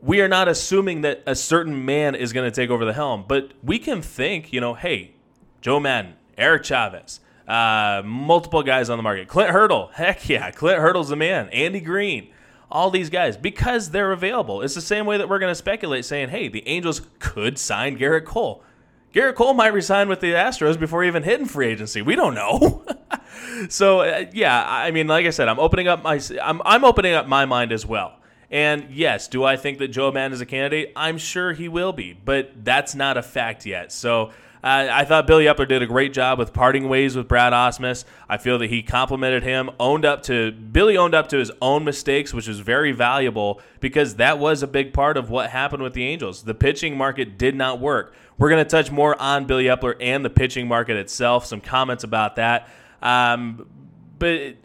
we 0.00 0.20
are 0.20 0.28
not 0.28 0.48
assuming 0.48 1.02
that 1.02 1.22
a 1.26 1.34
certain 1.34 1.84
man 1.84 2.14
is 2.14 2.32
going 2.32 2.50
to 2.50 2.54
take 2.54 2.70
over 2.70 2.84
the 2.84 2.92
helm, 2.92 3.24
but 3.26 3.52
we 3.62 3.78
can 3.78 4.00
think, 4.00 4.52
you 4.52 4.60
know, 4.60 4.74
hey, 4.74 5.12
Joe 5.60 5.80
Maddon, 5.80 6.14
Eric 6.36 6.64
Chavez, 6.64 7.20
uh, 7.48 8.02
multiple 8.04 8.62
guys 8.62 8.90
on 8.90 8.98
the 8.98 9.02
market. 9.02 9.28
Clint 9.28 9.50
Hurdle, 9.50 9.88
heck 9.94 10.28
yeah, 10.28 10.50
Clint 10.50 10.80
Hurdle's 10.80 11.08
the 11.08 11.16
man. 11.16 11.48
Andy 11.48 11.80
Green, 11.80 12.30
all 12.70 12.90
these 12.90 13.10
guys 13.10 13.36
because 13.36 13.90
they're 13.90 14.12
available. 14.12 14.62
It's 14.62 14.74
the 14.74 14.80
same 14.80 15.06
way 15.06 15.18
that 15.18 15.28
we're 15.28 15.38
going 15.38 15.50
to 15.50 15.54
speculate 15.54 16.04
saying, 16.04 16.28
hey, 16.28 16.48
the 16.48 16.66
Angels 16.68 17.02
could 17.18 17.58
sign 17.58 17.98
Gerrit 17.98 18.24
Cole. 18.24 18.62
Gerrit 19.12 19.34
Cole 19.36 19.54
might 19.54 19.72
resign 19.72 20.08
with 20.08 20.20
the 20.20 20.32
Astros 20.32 20.78
before 20.78 21.02
even 21.04 21.22
hitting 21.22 21.46
free 21.46 21.68
agency. 21.68 22.02
We 22.02 22.14
don't 22.14 22.34
know. 22.34 22.84
so 23.68 24.00
uh, 24.00 24.26
yeah, 24.32 24.64
I 24.66 24.90
mean, 24.90 25.06
like 25.06 25.26
I 25.26 25.30
said, 25.30 25.48
I'm 25.48 25.58
opening 25.58 25.88
up 25.88 26.02
my 26.02 26.20
I'm, 26.42 26.60
I'm 26.64 26.84
opening 26.84 27.14
up 27.14 27.26
my 27.26 27.46
mind 27.46 27.72
as 27.72 27.86
well. 27.86 28.14
And 28.50 28.88
yes, 28.90 29.28
do 29.28 29.44
I 29.44 29.56
think 29.56 29.78
that 29.78 29.88
Joe 29.88 30.10
Maddon 30.10 30.32
is 30.32 30.40
a 30.40 30.46
candidate? 30.46 30.92
I'm 30.96 31.18
sure 31.18 31.52
he 31.52 31.68
will 31.68 31.92
be, 31.92 32.12
but 32.12 32.64
that's 32.64 32.94
not 32.94 33.16
a 33.16 33.22
fact 33.22 33.66
yet. 33.66 33.92
So 33.92 34.30
uh, 34.62 34.88
I 34.90 35.04
thought 35.04 35.26
Billy 35.26 35.44
Eppler 35.44 35.68
did 35.68 35.82
a 35.82 35.86
great 35.86 36.12
job 36.12 36.38
with 36.38 36.52
parting 36.52 36.88
ways 36.88 37.16
with 37.16 37.28
Brad 37.28 37.52
Ausmus. 37.52 38.04
I 38.28 38.38
feel 38.38 38.58
that 38.58 38.70
he 38.70 38.82
complimented 38.82 39.42
him, 39.42 39.70
owned 39.78 40.04
up 40.04 40.22
to 40.24 40.52
Billy 40.52 40.96
owned 40.96 41.14
up 41.14 41.28
to 41.28 41.38
his 41.38 41.52
own 41.62 41.84
mistakes, 41.84 42.34
which 42.34 42.48
was 42.48 42.60
very 42.60 42.92
valuable 42.92 43.60
because 43.80 44.16
that 44.16 44.38
was 44.38 44.62
a 44.62 44.66
big 44.66 44.92
part 44.92 45.16
of 45.16 45.30
what 45.30 45.50
happened 45.50 45.82
with 45.82 45.94
the 45.94 46.04
Angels. 46.04 46.42
The 46.42 46.54
pitching 46.54 46.96
market 46.96 47.38
did 47.38 47.54
not 47.54 47.80
work. 47.80 48.14
We're 48.36 48.50
going 48.50 48.64
to 48.64 48.68
touch 48.68 48.90
more 48.90 49.20
on 49.20 49.46
Billy 49.46 49.64
Eppler 49.64 49.96
and 50.00 50.24
the 50.24 50.30
pitching 50.30 50.66
market 50.66 50.96
itself. 50.96 51.46
Some 51.46 51.60
comments 51.60 52.04
about 52.04 52.36
that, 52.36 52.68
um, 53.00 53.68
but 54.18 54.56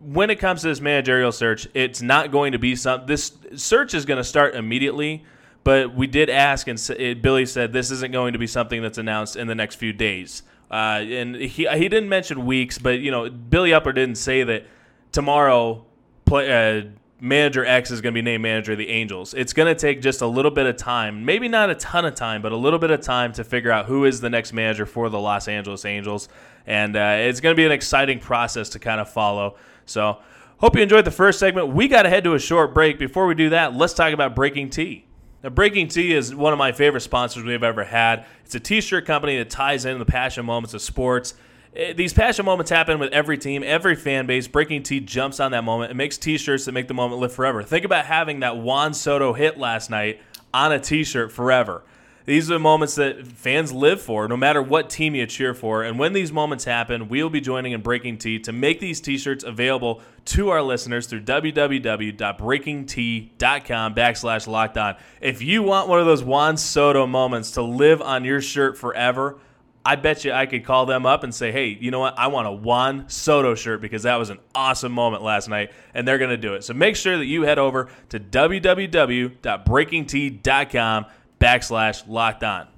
when 0.00 0.30
it 0.30 0.38
comes 0.38 0.62
to 0.62 0.68
this 0.68 0.80
managerial 0.80 1.32
search, 1.32 1.68
it's 1.74 2.02
not 2.02 2.32
going 2.32 2.52
to 2.52 2.58
be 2.58 2.74
some. 2.74 3.06
This 3.06 3.32
search 3.54 3.94
is 3.94 4.04
going 4.04 4.18
to 4.18 4.24
start 4.24 4.54
immediately. 4.54 5.24
But 5.64 5.94
we 5.94 6.06
did 6.06 6.28
ask, 6.28 6.66
and 6.66 7.22
Billy 7.22 7.46
said 7.46 7.72
this 7.72 7.90
isn't 7.90 8.12
going 8.12 8.32
to 8.32 8.38
be 8.38 8.46
something 8.46 8.82
that's 8.82 8.98
announced 8.98 9.36
in 9.36 9.46
the 9.46 9.54
next 9.54 9.76
few 9.76 9.92
days. 9.92 10.42
Uh, 10.70 11.04
and 11.04 11.36
he 11.36 11.68
he 11.68 11.88
didn't 11.88 12.08
mention 12.08 12.46
weeks, 12.46 12.78
but 12.78 12.98
you 12.98 13.10
know 13.10 13.28
Billy 13.28 13.70
Eppler 13.70 13.94
didn't 13.94 14.16
say 14.16 14.42
that 14.42 14.66
tomorrow 15.12 15.84
play, 16.24 16.80
uh, 16.80 16.84
manager 17.20 17.64
X 17.64 17.90
is 17.90 18.00
going 18.00 18.14
to 18.14 18.16
be 18.16 18.22
named 18.22 18.42
manager 18.42 18.72
of 18.72 18.78
the 18.78 18.88
Angels. 18.88 19.34
It's 19.34 19.52
going 19.52 19.72
to 19.72 19.78
take 19.78 20.00
just 20.00 20.22
a 20.22 20.26
little 20.26 20.50
bit 20.50 20.64
of 20.64 20.76
time, 20.76 21.26
maybe 21.26 21.46
not 21.46 21.68
a 21.68 21.74
ton 21.74 22.06
of 22.06 22.14
time, 22.14 22.40
but 22.40 22.52
a 22.52 22.56
little 22.56 22.78
bit 22.78 22.90
of 22.90 23.02
time 23.02 23.34
to 23.34 23.44
figure 23.44 23.70
out 23.70 23.84
who 23.84 24.06
is 24.06 24.22
the 24.22 24.30
next 24.30 24.54
manager 24.54 24.86
for 24.86 25.10
the 25.10 25.20
Los 25.20 25.46
Angeles 25.46 25.84
Angels, 25.84 26.30
and 26.66 26.96
uh, 26.96 27.16
it's 27.18 27.40
going 27.40 27.54
to 27.54 27.56
be 27.56 27.66
an 27.66 27.72
exciting 27.72 28.18
process 28.18 28.70
to 28.70 28.78
kind 28.78 29.00
of 29.00 29.08
follow. 29.08 29.56
So. 29.86 30.18
Hope 30.58 30.76
you 30.76 30.82
enjoyed 30.82 31.04
the 31.04 31.10
first 31.10 31.40
segment. 31.40 31.70
We 31.70 31.88
got 31.88 32.04
to 32.04 32.08
head 32.08 32.22
to 32.22 32.34
a 32.34 32.38
short 32.38 32.72
break. 32.72 32.96
Before 32.96 33.26
we 33.26 33.34
do 33.34 33.50
that, 33.50 33.74
let's 33.74 33.94
talk 33.94 34.12
about 34.12 34.36
BreakingT. 34.36 35.02
Now, 35.42 35.50
BreakingT 35.50 36.10
is 36.10 36.34
one 36.34 36.52
of 36.52 36.58
my 36.58 36.70
favorite 36.70 37.00
sponsors 37.00 37.42
we've 37.42 37.62
ever 37.64 37.84
had. 37.84 38.26
It's 38.44 38.54
a 38.54 38.60
t-shirt 38.60 39.06
company 39.06 39.38
that 39.38 39.50
ties 39.50 39.84
in 39.84 39.98
the 39.98 40.04
passion 40.04 40.46
moments 40.46 40.72
of 40.72 40.82
sports. 40.82 41.34
Eh, 41.74 41.92
these 41.94 42.12
passion 42.12 42.44
moments 42.44 42.70
happen 42.70 43.00
with 43.00 43.12
every 43.12 43.36
team, 43.36 43.64
every 43.64 43.96
fan 43.96 44.26
base. 44.26 44.46
BreakingT 44.46 45.04
jumps 45.04 45.40
on 45.40 45.50
that 45.50 45.64
moment. 45.64 45.90
It 45.90 45.94
makes 45.94 46.16
t-shirts 46.16 46.66
that 46.66 46.72
make 46.72 46.86
the 46.86 46.94
moment 46.94 47.20
live 47.20 47.32
forever. 47.32 47.62
Think 47.64 47.84
about 47.84 48.06
having 48.06 48.40
that 48.40 48.56
Juan 48.56 48.94
Soto 48.94 49.32
hit 49.32 49.58
last 49.58 49.90
night 49.90 50.20
on 50.54 50.70
a 50.70 50.78
t-shirt 50.78 51.32
forever. 51.32 51.82
These 52.24 52.50
are 52.50 52.54
the 52.54 52.60
moments 52.60 52.94
that 52.94 53.26
fans 53.26 53.72
live 53.72 54.00
for, 54.00 54.26
no 54.28 54.36
matter 54.36 54.62
what 54.62 54.88
team 54.88 55.14
you 55.14 55.26
cheer 55.26 55.52
for. 55.54 55.82
And 55.82 55.98
when 55.98 56.12
these 56.12 56.30
moments 56.32 56.64
happen, 56.64 57.08
we'll 57.08 57.30
be 57.30 57.40
joining 57.40 57.72
in 57.72 57.82
BreakingT 57.82 58.44
to 58.44 58.52
make 58.52 58.78
these 58.80 59.00
t 59.00 59.18
shirts 59.18 59.42
available 59.44 60.00
to 60.26 60.50
our 60.50 60.62
listeners 60.62 61.06
through 61.06 61.22
www.breakingt.com 61.22 63.94
backslash 63.94 64.46
locked 64.46 64.78
on. 64.78 64.94
If 65.20 65.42
you 65.42 65.64
want 65.64 65.88
one 65.88 65.98
of 65.98 66.06
those 66.06 66.22
Juan 66.22 66.56
Soto 66.56 67.04
moments 67.06 67.50
to 67.52 67.62
live 67.62 68.00
on 68.00 68.24
your 68.24 68.40
shirt 68.40 68.78
forever, 68.78 69.38
I 69.84 69.96
bet 69.96 70.24
you 70.24 70.30
I 70.32 70.46
could 70.46 70.64
call 70.64 70.86
them 70.86 71.04
up 71.06 71.24
and 71.24 71.34
say, 71.34 71.50
hey, 71.50 71.76
you 71.80 71.90
know 71.90 71.98
what? 71.98 72.16
I 72.16 72.28
want 72.28 72.46
a 72.46 72.52
Juan 72.52 73.08
Soto 73.08 73.56
shirt 73.56 73.80
because 73.80 74.04
that 74.04 74.14
was 74.14 74.30
an 74.30 74.38
awesome 74.54 74.92
moment 74.92 75.24
last 75.24 75.48
night, 75.48 75.72
and 75.92 76.06
they're 76.06 76.18
going 76.18 76.30
to 76.30 76.36
do 76.36 76.54
it. 76.54 76.62
So 76.62 76.72
make 76.72 76.94
sure 76.94 77.18
that 77.18 77.26
you 77.26 77.42
head 77.42 77.58
over 77.58 77.88
to 78.10 78.20
www.breakingt.com 78.20 81.06
backslash 81.42 82.04
locked 82.06 82.44
on. 82.44 82.68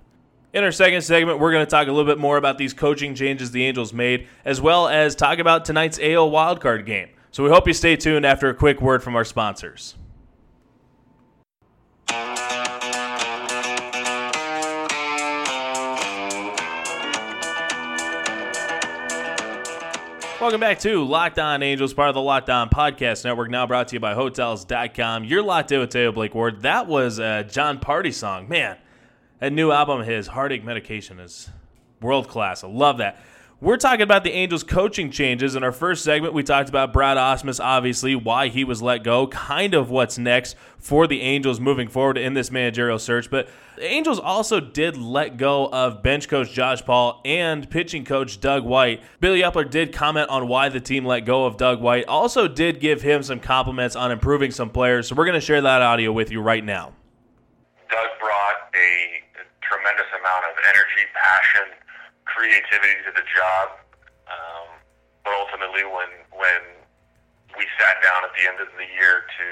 In 0.54 0.64
our 0.64 0.72
second 0.72 1.02
segment, 1.02 1.38
we're 1.38 1.52
going 1.52 1.66
to 1.66 1.70
talk 1.70 1.88
a 1.88 1.92
little 1.92 2.10
bit 2.10 2.18
more 2.18 2.36
about 2.36 2.58
these 2.58 2.72
coaching 2.72 3.14
changes 3.14 3.50
the 3.50 3.64
Angels 3.64 3.92
made, 3.92 4.28
as 4.44 4.60
well 4.60 4.88
as 4.88 5.14
talk 5.14 5.38
about 5.38 5.64
tonight's 5.64 5.98
AL 5.98 6.30
wildcard 6.30 6.86
game. 6.86 7.08
So 7.32 7.42
we 7.42 7.50
hope 7.50 7.66
you 7.66 7.74
stay 7.74 7.96
tuned 7.96 8.24
after 8.24 8.48
a 8.48 8.54
quick 8.54 8.80
word 8.80 9.02
from 9.02 9.16
our 9.16 9.24
sponsors. 9.24 9.96
Welcome 20.44 20.60
back 20.60 20.78
to 20.80 21.02
Locked 21.02 21.38
On 21.38 21.62
Angels, 21.62 21.94
part 21.94 22.10
of 22.10 22.14
the 22.14 22.20
Locked 22.20 22.50
On 22.50 22.68
Podcast 22.68 23.24
Network, 23.24 23.48
now 23.48 23.66
brought 23.66 23.88
to 23.88 23.96
you 23.96 24.00
by 24.00 24.12
Hotels.com. 24.12 25.24
You're 25.24 25.42
locked 25.42 25.72
in 25.72 25.80
with 25.80 25.88
Teo 25.88 26.12
Blake 26.12 26.34
Ward. 26.34 26.60
That 26.60 26.86
was 26.86 27.18
a 27.18 27.44
Jon 27.44 27.78
Pardi 27.78 28.12
song. 28.12 28.46
Man, 28.46 28.76
a 29.40 29.48
new 29.48 29.72
album, 29.72 30.02
his 30.02 30.26
Heartache 30.26 30.62
Medication, 30.62 31.18
is 31.18 31.48
world 32.02 32.28
class. 32.28 32.62
I 32.62 32.68
love 32.68 32.98
that. 32.98 33.24
We're 33.64 33.78
talking 33.78 34.02
about 34.02 34.24
the 34.24 34.32
Angels 34.32 34.62
coaching 34.62 35.10
changes. 35.10 35.54
In 35.54 35.64
our 35.64 35.72
first 35.72 36.04
segment, 36.04 36.34
we 36.34 36.42
talked 36.42 36.68
about 36.68 36.92
Brad 36.92 37.16
Ausmus, 37.16 37.64
obviously, 37.64 38.14
why 38.14 38.48
he 38.48 38.62
was 38.62 38.82
let 38.82 39.02
go, 39.02 39.26
kind 39.28 39.72
of 39.72 39.88
what's 39.88 40.18
next 40.18 40.54
for 40.76 41.06
the 41.06 41.22
Angels 41.22 41.58
moving 41.58 41.88
forward 41.88 42.18
in 42.18 42.34
this 42.34 42.50
managerial 42.50 42.98
search. 42.98 43.30
But 43.30 43.48
the 43.76 43.86
Angels 43.86 44.18
also 44.18 44.60
did 44.60 44.98
let 44.98 45.38
go 45.38 45.70
of 45.72 46.02
bench 46.02 46.28
coach 46.28 46.52
Josh 46.52 46.84
Paul 46.84 47.22
and 47.24 47.70
pitching 47.70 48.04
coach 48.04 48.38
Doug 48.38 48.64
White. 48.64 49.02
Billy 49.18 49.40
Eppler 49.40 49.70
did 49.70 49.94
comment 49.94 50.28
on 50.28 50.46
why 50.46 50.68
the 50.68 50.78
team 50.78 51.06
let 51.06 51.20
go 51.20 51.46
of 51.46 51.56
Doug 51.56 51.80
White, 51.80 52.04
also 52.04 52.46
did 52.46 52.80
give 52.80 53.00
him 53.00 53.22
some 53.22 53.40
compliments 53.40 53.96
on 53.96 54.12
improving 54.12 54.50
some 54.50 54.68
players. 54.68 55.08
So 55.08 55.14
we're 55.14 55.24
going 55.24 55.40
to 55.40 55.46
share 55.46 55.62
that 55.62 55.80
audio 55.80 56.12
with 56.12 56.30
you 56.30 56.42
right 56.42 56.62
now. 56.62 56.92
Doug 57.90 58.08
brought 58.20 58.74
a 58.74 59.22
tremendous 59.62 60.08
amount 60.20 60.44
of 60.44 60.64
energy, 60.68 61.08
passion, 61.14 61.72
creativity 62.34 62.98
to 63.06 63.14
the 63.14 63.22
job. 63.30 63.78
Um, 64.26 64.68
but 65.22 65.32
ultimately, 65.38 65.86
when 65.86 66.10
when 66.34 66.62
we 67.54 67.64
sat 67.78 68.02
down 68.02 68.26
at 68.26 68.34
the 68.34 68.44
end 68.50 68.58
of 68.58 68.68
the 68.74 68.88
year 68.98 69.22
to 69.22 69.46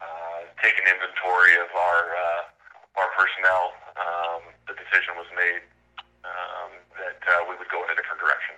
uh, 0.00 0.40
take 0.64 0.74
an 0.80 0.88
inventory 0.88 1.54
of 1.60 1.68
our 1.76 2.02
uh, 2.16 2.42
our 3.04 3.08
personnel, 3.12 3.76
um, 4.00 4.40
the 4.64 4.74
decision 4.74 5.14
was 5.20 5.28
made 5.36 5.62
um, 6.24 6.72
that 6.96 7.20
uh, 7.28 7.44
we 7.46 7.54
would 7.60 7.68
go 7.68 7.84
in 7.84 7.92
a 7.92 7.96
different 8.00 8.18
direction. 8.18 8.56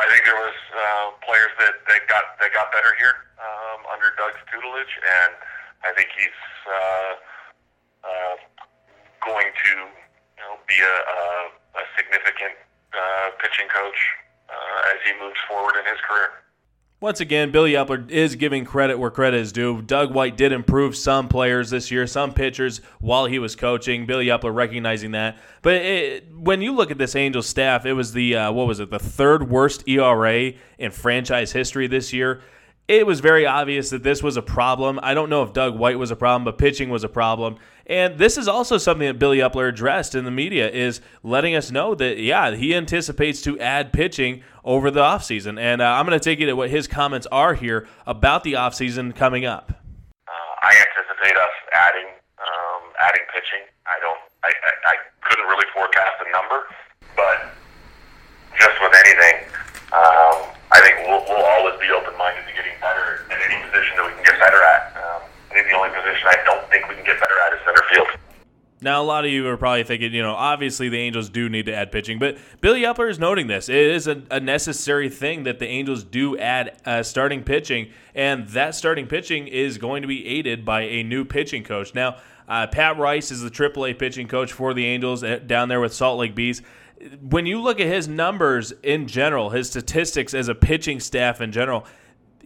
I 0.00 0.08
think 0.12 0.28
there 0.28 0.36
was 0.36 0.58
uh, 0.76 1.06
players 1.24 1.52
that, 1.60 1.84
that 1.86 2.08
got 2.08 2.40
that 2.40 2.50
got 2.56 2.72
better 2.72 2.96
here 2.96 3.28
um, 3.38 3.84
under 3.92 4.16
Doug's 4.16 4.40
tutelage, 4.48 4.94
and 5.04 5.32
I 5.84 5.92
think 5.92 6.08
he's 6.16 6.40
uh, 6.64 7.12
going 9.20 9.50
to 9.50 9.72
you 10.38 10.42
know, 10.42 10.54
be 10.68 10.78
a, 10.78 10.96
a 11.02 11.20
a 11.76 11.84
significant 11.96 12.56
uh, 12.96 13.28
pitching 13.40 13.68
coach 13.68 14.00
uh, 14.48 14.90
as 14.92 14.98
he 15.04 15.12
moves 15.20 15.36
forward 15.48 15.76
in 15.76 15.84
his 15.84 16.00
career. 16.08 16.32
Once 16.98 17.20
again, 17.20 17.50
Billy 17.50 17.72
Eppler 17.72 18.10
is 18.10 18.36
giving 18.36 18.64
credit 18.64 18.98
where 18.98 19.10
credit 19.10 19.38
is 19.38 19.52
due. 19.52 19.82
Doug 19.82 20.14
White 20.14 20.34
did 20.34 20.50
improve 20.50 20.96
some 20.96 21.28
players 21.28 21.68
this 21.68 21.90
year, 21.90 22.06
some 22.06 22.32
pitchers 22.32 22.80
while 23.00 23.26
he 23.26 23.38
was 23.38 23.54
coaching. 23.54 24.06
Billy 24.06 24.28
Eppler 24.28 24.54
recognizing 24.54 25.10
that. 25.10 25.36
But 25.60 25.74
it, 25.74 26.32
when 26.34 26.62
you 26.62 26.72
look 26.72 26.90
at 26.90 26.96
this 26.96 27.14
Angels 27.14 27.46
staff, 27.46 27.84
it 27.84 27.92
was 27.92 28.14
the 28.14 28.36
uh, 28.36 28.52
what 28.52 28.66
was 28.66 28.80
it, 28.80 28.88
the 28.88 28.98
third 28.98 29.50
worst 29.50 29.86
ERA 29.86 30.54
in 30.78 30.90
franchise 30.90 31.52
history 31.52 31.86
this 31.86 32.14
year 32.14 32.40
it 32.88 33.04
was 33.04 33.18
very 33.18 33.46
obvious 33.46 33.90
that 33.90 34.04
this 34.04 34.22
was 34.22 34.36
a 34.36 34.42
problem. 34.42 35.00
I 35.02 35.14
don't 35.14 35.28
know 35.28 35.42
if 35.42 35.52
Doug 35.52 35.76
White 35.76 35.98
was 35.98 36.12
a 36.12 36.16
problem, 36.16 36.44
but 36.44 36.56
pitching 36.56 36.88
was 36.88 37.02
a 37.02 37.08
problem. 37.08 37.56
And 37.86 38.18
this 38.18 38.36
is 38.36 38.48
also 38.48 38.78
something 38.78 39.06
that 39.06 39.18
Billy 39.18 39.38
Eppler 39.38 39.68
addressed 39.68 40.16
in 40.16 40.24
the 40.24 40.30
media 40.32 40.68
is 40.68 41.00
letting 41.22 41.54
us 41.54 41.70
know 41.70 41.94
that 41.94 42.18
yeah, 42.18 42.50
he 42.56 42.74
anticipates 42.74 43.40
to 43.42 43.58
add 43.60 43.92
pitching 43.92 44.42
over 44.64 44.90
the 44.90 45.00
offseason. 45.00 45.58
And 45.60 45.80
uh, 45.80 45.84
I'm 45.84 46.04
going 46.04 46.18
to 46.18 46.22
take 46.24 46.40
you 46.40 46.46
to 46.46 46.54
what 46.54 46.70
his 46.70 46.88
comments 46.88 47.28
are 47.30 47.54
here 47.54 47.86
about 48.04 48.42
the 48.42 48.54
offseason 48.54 49.14
coming 49.14 49.44
up. 49.46 49.70
Uh, 50.26 50.32
I 50.62 50.74
anticipate 50.74 51.36
us 51.38 51.54
adding 51.72 52.10
um, 52.42 52.82
adding 52.98 53.22
pitching. 53.32 53.62
I 53.86 53.94
don't. 54.02 54.18
I, 54.42 54.50
I, 54.50 54.72
I 54.90 54.94
couldn't 55.22 55.46
really 55.46 55.66
forecast 55.72 56.18
a 56.26 56.30
number, 56.34 56.66
but 57.14 57.54
just 58.58 58.74
with 58.82 58.94
anything, 59.06 59.46
um, 59.94 60.50
I 60.74 60.82
think 60.82 61.06
we'll, 61.06 61.22
we'll 61.30 61.46
always 61.54 61.78
be 61.78 61.90
open 61.94 62.18
minded 62.18 62.42
to 62.50 62.52
getting 62.58 62.74
better 62.82 63.22
in 63.30 63.38
any 63.38 63.62
position 63.70 63.94
that 63.94 64.06
we 64.06 64.12
can 64.18 64.24
get 64.26 64.38
better 64.42 64.58
at. 64.58 64.90
Um, 64.98 65.22
I 65.50 65.54
think 65.54 65.70
the 65.70 65.76
only 65.78 65.94
position 65.94 66.26
I 66.26 66.38
don't 66.44 66.66
think 66.68 66.90
we 66.90 66.94
can 66.98 67.06
get 67.06 67.18
better 67.22 67.38
at 67.46 67.54
is 67.54 67.60
center 67.66 67.84
field. 67.90 68.10
Now, 68.86 69.02
a 69.02 69.04
lot 69.04 69.24
of 69.24 69.32
you 69.32 69.48
are 69.48 69.56
probably 69.56 69.82
thinking, 69.82 70.14
you 70.14 70.22
know, 70.22 70.36
obviously 70.36 70.88
the 70.88 71.00
Angels 71.00 71.28
do 71.28 71.48
need 71.48 71.66
to 71.66 71.74
add 71.74 71.90
pitching, 71.90 72.20
but 72.20 72.38
Billy 72.60 72.82
Eppler 72.82 73.10
is 73.10 73.18
noting 73.18 73.48
this. 73.48 73.68
It 73.68 73.74
is 73.74 74.06
a, 74.06 74.22
a 74.30 74.38
necessary 74.38 75.08
thing 75.08 75.42
that 75.42 75.58
the 75.58 75.66
Angels 75.66 76.04
do 76.04 76.38
add 76.38 76.80
uh, 76.84 77.02
starting 77.02 77.42
pitching, 77.42 77.90
and 78.14 78.46
that 78.50 78.76
starting 78.76 79.08
pitching 79.08 79.48
is 79.48 79.76
going 79.76 80.02
to 80.02 80.06
be 80.06 80.24
aided 80.24 80.64
by 80.64 80.82
a 80.82 81.02
new 81.02 81.24
pitching 81.24 81.64
coach. 81.64 81.96
Now, 81.96 82.18
uh, 82.48 82.68
Pat 82.68 82.96
Rice 82.96 83.32
is 83.32 83.40
the 83.40 83.50
AAA 83.50 83.98
pitching 83.98 84.28
coach 84.28 84.52
for 84.52 84.72
the 84.72 84.86
Angels 84.86 85.24
uh, 85.24 85.40
down 85.44 85.68
there 85.68 85.80
with 85.80 85.92
Salt 85.92 86.20
Lake 86.20 86.36
Bees 86.36 86.62
when 87.20 87.44
you 87.46 87.60
look 87.60 87.80
at 87.80 87.86
his 87.86 88.08
numbers 88.08 88.72
in 88.82 89.06
general, 89.06 89.50
his 89.50 89.68
statistics 89.68 90.32
as 90.32 90.48
a 90.48 90.54
pitching 90.54 91.00
staff 91.00 91.40
in 91.40 91.52
general, 91.52 91.84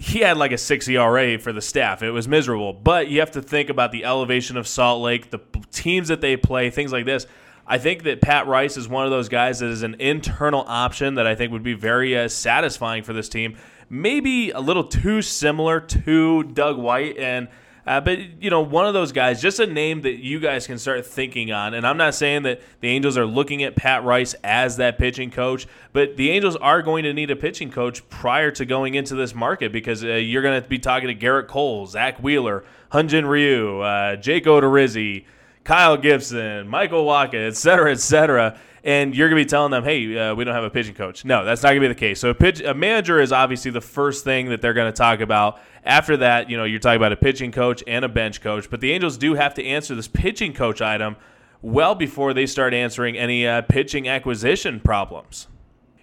he 0.01 0.21
had 0.21 0.39
like 0.39 0.51
a 0.51 0.57
six 0.57 0.89
ERA 0.89 1.39
for 1.39 1.53
the 1.53 1.61
staff. 1.61 2.03
It 2.03 2.11
was 2.11 2.27
miserable. 2.27 2.73
But 2.73 3.09
you 3.09 3.21
have 3.21 3.33
to 3.33 3.43
think 3.43 3.69
about 3.69 3.93
the 3.93 4.07
elevation 4.07 4.57
of 4.57 4.67
Salt 4.67 5.03
Lake, 5.03 5.29
the 5.29 5.41
teams 5.73 6.09
that 6.09 6.23
they 6.23 6.39
play, 6.39 6.71
things 6.71 6.91
like 6.91 7.05
this. 7.05 7.27
I 7.67 7.77
think 7.77 8.05
that 8.05 8.23
Pat 8.23 8.47
Rice 8.47 8.79
is 8.79 8.89
one 8.89 9.05
of 9.05 9.11
those 9.11 9.29
guys 9.29 9.59
that 9.59 9.69
is 9.69 9.83
an 9.83 9.97
internal 9.99 10.65
option 10.67 11.17
that 11.17 11.27
I 11.27 11.35
think 11.35 11.53
would 11.53 11.63
be 11.63 11.75
very 11.75 12.17
uh, 12.17 12.29
satisfying 12.29 13.03
for 13.03 13.13
this 13.13 13.29
team. 13.29 13.59
Maybe 13.91 14.51
a 14.53 14.61
little 14.61 14.85
too 14.85 15.21
similar 15.21 15.81
to 15.81 16.45
Doug 16.45 16.79
White 16.79 17.19
and 17.19 17.49
uh, 17.87 18.01
but 18.01 18.43
you 18.43 18.51
know, 18.51 18.61
one 18.61 18.87
of 18.87 18.95
those 18.95 19.13
guys, 19.13 19.41
just 19.41 19.59
a 19.59 19.67
name 19.67 20.03
that 20.03 20.23
you 20.23 20.41
guys 20.41 20.67
can 20.67 20.79
start 20.79 21.07
thinking 21.07 21.53
on. 21.53 21.75
And 21.75 21.87
I'm 21.87 21.97
not 21.97 22.15
saying 22.15 22.43
that 22.43 22.61
the 22.81 22.89
Angels 22.89 23.17
are 23.17 23.27
looking 23.27 23.63
at 23.63 23.77
Pat 23.77 24.05
Rice 24.05 24.35
as 24.45 24.77
that 24.77 24.99
pitching 24.99 25.31
coach, 25.31 25.67
but 25.93 26.17
the 26.17 26.31
Angels 26.31 26.57
are 26.57 26.83
going 26.83 27.05
to 27.05 27.13
need 27.13 27.31
a 27.31 27.37
pitching 27.37 27.71
coach 27.71 28.09
prior 28.09 28.51
to 28.53 28.65
going 28.65 28.95
into 28.95 29.15
this 29.15 29.35
market 29.35 29.73
because 29.73 30.05
uh, 30.05 30.09
you're 30.09 30.43
going 30.43 30.63
to 30.63 30.69
be 30.69 30.79
talking 30.79 31.09
to 31.09 31.15
Gerrit 31.15 31.49
Cole, 31.49 31.87
Zack 31.87 32.23
Wheeler, 32.23 32.65
Hyun-Jin 32.93 33.27
Ryu, 33.27 33.81
uh, 33.81 34.17
Jake 34.17 34.45
Odorizzi, 34.45 35.25
Kyle 35.65 35.97
Gibson, 35.97 36.69
Michael 36.69 37.05
Wacha, 37.05 37.49
et 37.49 37.57
cetera, 37.57 37.93
et 37.93 38.01
cetera 38.01 38.59
and 38.85 39.15
you're 39.15 39.29
going 39.29 39.39
to 39.39 39.45
be 39.45 39.49
telling 39.49 39.71
them, 39.71 39.85
hey, 39.85 40.17
uh, 40.17 40.35
we 40.35 40.45
don't 40.45 40.55
have 40.55 40.65
a 40.65 40.71
pitching 40.71 40.95
coach. 40.95 41.25
No, 41.25 41.45
that's 41.45 41.63
not 41.63 41.71
going 41.71 41.83
to 41.83 41.89
be 41.89 41.89
the 41.89 41.99
case. 41.99 42.21
So 42.21 42.31
a, 42.31 42.35
pitch, 42.35 42.61
a 42.61 42.75
manager 42.75 43.21
is 43.21 43.33
obviously 43.33 43.71
the 43.71 43.81
first 43.81 44.25
thing 44.25 44.49
that 44.49 44.63
they're 44.63 44.75
going 44.75 44.91
to 44.91 44.97
talk 44.97 45.21
about. 45.21 45.61
After 45.85 46.17
that, 46.19 46.49
you 46.49 46.57
know, 46.57 46.65
you're 46.65 46.81
talking 46.81 46.97
about 46.97 47.13
a 47.13 47.17
pitching 47.17 47.53
coach 47.53 47.83
and 47.87 48.05
a 48.05 48.09
bench 48.09 48.41
coach. 48.41 48.71
But 48.71 48.81
the 48.81 48.93
Angels 48.93 49.19
do 49.19 49.35
have 49.35 49.55
to 49.55 49.65
answer 49.65 49.95
this 49.95 50.09
pitching 50.09 50.53
coach 50.55 50.81
item 50.81 51.17
well 51.63 51.95
before 51.95 52.33
they 52.33 52.47
start 52.47 52.73
answering 52.73 53.17
any 53.17 53.47
uh, 53.47 53.63
pitching 53.63 54.09
acquisition 54.09 54.81
problems. 54.81 55.47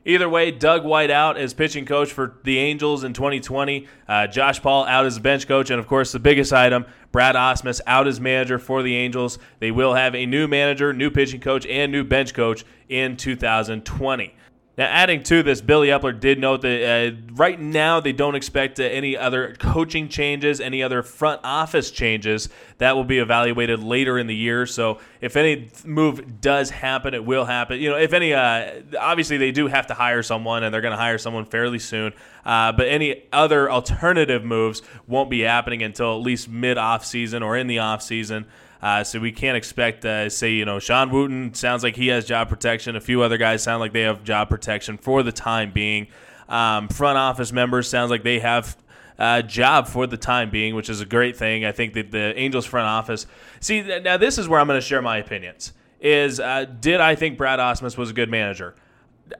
Either 0.07 0.29
way, 0.29 0.51
Doug 0.51 0.85
White 0.85 1.11
out 1.11 1.37
as 1.37 1.53
pitching 1.53 1.85
coach 1.85 2.13
for 2.13 2.37
the 2.45 2.59
Angels 2.59 3.03
in 3.03 3.11
2020. 3.11 3.87
Uh, 4.07 4.25
Josh 4.25 4.61
Paul 4.61 4.85
out 4.85 5.05
as 5.05 5.19
bench 5.19 5.49
coach. 5.49 5.69
And 5.69 5.81
of 5.81 5.87
course, 5.87 6.13
the 6.13 6.19
biggest 6.19 6.53
item, 6.53 6.85
Brad 7.11 7.35
Ausmus 7.35 7.81
out 7.85 8.07
as 8.07 8.21
manager 8.21 8.57
for 8.57 8.83
the 8.83 8.95
Angels. 8.95 9.37
They 9.59 9.69
will 9.69 9.95
have 9.95 10.15
a 10.15 10.25
new 10.25 10.47
manager, 10.47 10.93
new 10.93 11.11
pitching 11.11 11.41
coach, 11.41 11.65
and 11.65 11.91
new 11.91 12.05
bench 12.05 12.33
coach 12.33 12.63
in 12.87 13.17
2020. 13.17 14.33
Now, 14.77 14.85
adding 14.85 15.23
to 15.23 15.41
this, 15.41 15.59
Billy 15.59 15.87
Eppler 15.87 16.19
did 16.19 16.37
note 16.37 16.61
that 16.61 16.83
uh, 16.83 17.33
right 17.33 17.59
now 17.59 17.99
they 17.99 18.11
don't 18.11 18.35
expect 18.35 18.79
uh, 18.79 18.83
any 18.83 19.17
other 19.17 19.55
coaching 19.57 20.07
changes, 20.07 20.61
any 20.61 20.83
other 20.83 21.01
front 21.01 21.41
office 21.43 21.89
changes. 21.89 22.47
That 22.77 22.95
will 22.95 23.03
be 23.03 23.17
evaluated 23.17 23.79
later 23.79 24.19
in 24.19 24.27
the 24.27 24.35
year. 24.35 24.67
So, 24.67 24.99
if 25.19 25.35
any 25.35 25.69
move 25.83 26.41
does 26.41 26.69
happen, 26.69 27.15
it 27.15 27.25
will 27.25 27.45
happen. 27.45 27.79
You 27.79 27.89
know, 27.89 27.97
if 27.97 28.13
any, 28.13 28.35
uh, 28.35 28.81
obviously 28.99 29.37
they 29.37 29.51
do 29.51 29.65
have 29.65 29.87
to 29.87 29.95
hire 29.95 30.21
someone, 30.21 30.63
and 30.63 30.71
they're 30.71 30.81
going 30.81 30.91
to 30.91 30.97
hire 30.97 31.17
someone 31.17 31.45
fairly 31.45 31.79
soon. 31.79 32.13
Uh, 32.45 32.71
but 32.71 32.87
any 32.87 33.23
other 33.33 33.71
alternative 33.71 34.45
moves 34.45 34.83
won't 35.07 35.31
be 35.31 35.41
happening 35.41 35.81
until 35.81 36.15
at 36.15 36.21
least 36.21 36.47
mid 36.47 36.77
off 36.77 37.03
season 37.03 37.41
or 37.41 37.57
in 37.57 37.65
the 37.65 37.79
off 37.79 38.03
season. 38.03 38.45
Uh, 38.81 39.03
so 39.03 39.19
we 39.19 39.31
can't 39.31 39.57
expect, 39.57 40.05
uh, 40.05 40.29
say, 40.29 40.51
you 40.51 40.65
know, 40.65 40.79
Sean 40.79 41.09
Wooten 41.09 41.53
sounds 41.53 41.83
like 41.83 41.95
he 41.95 42.07
has 42.07 42.25
job 42.25 42.49
protection. 42.49 42.95
A 42.95 43.01
few 43.01 43.21
other 43.21 43.37
guys 43.37 43.63
sound 43.63 43.79
like 43.79 43.93
they 43.93 44.01
have 44.01 44.23
job 44.23 44.49
protection 44.49 44.97
for 44.97 45.23
the 45.23 45.31
time 45.31 45.71
being. 45.71 46.07
Um, 46.47 46.87
front 46.87 47.17
office 47.17 47.51
members 47.51 47.89
sounds 47.89 48.11
like 48.11 48.23
they 48.23 48.39
have 48.39 48.77
a 49.19 49.23
uh, 49.23 49.41
job 49.41 49.87
for 49.87 50.05
the 50.05 50.17
time 50.17 50.49
being, 50.51 50.75
which 50.75 50.89
is 50.89 51.01
a 51.01 51.05
great 51.05 51.35
thing. 51.35 51.65
I 51.65 51.71
think 51.71 51.93
that 51.93 52.11
the 52.11 52.37
Angels 52.37 52.65
front 52.65 52.87
office. 52.87 53.25
See, 53.59 53.81
now 53.81 54.17
this 54.17 54.37
is 54.37 54.47
where 54.47 54.59
I'm 54.59 54.67
going 54.67 54.79
to 54.79 54.85
share 54.85 55.01
my 55.01 55.17
opinions. 55.17 55.73
Is 55.99 56.39
uh, 56.39 56.65
did 56.65 57.01
I 57.01 57.15
think 57.15 57.37
Brad 57.37 57.59
Ausmus 57.59 57.97
was 57.97 58.11
a 58.11 58.13
good 58.13 58.29
manager? 58.29 58.75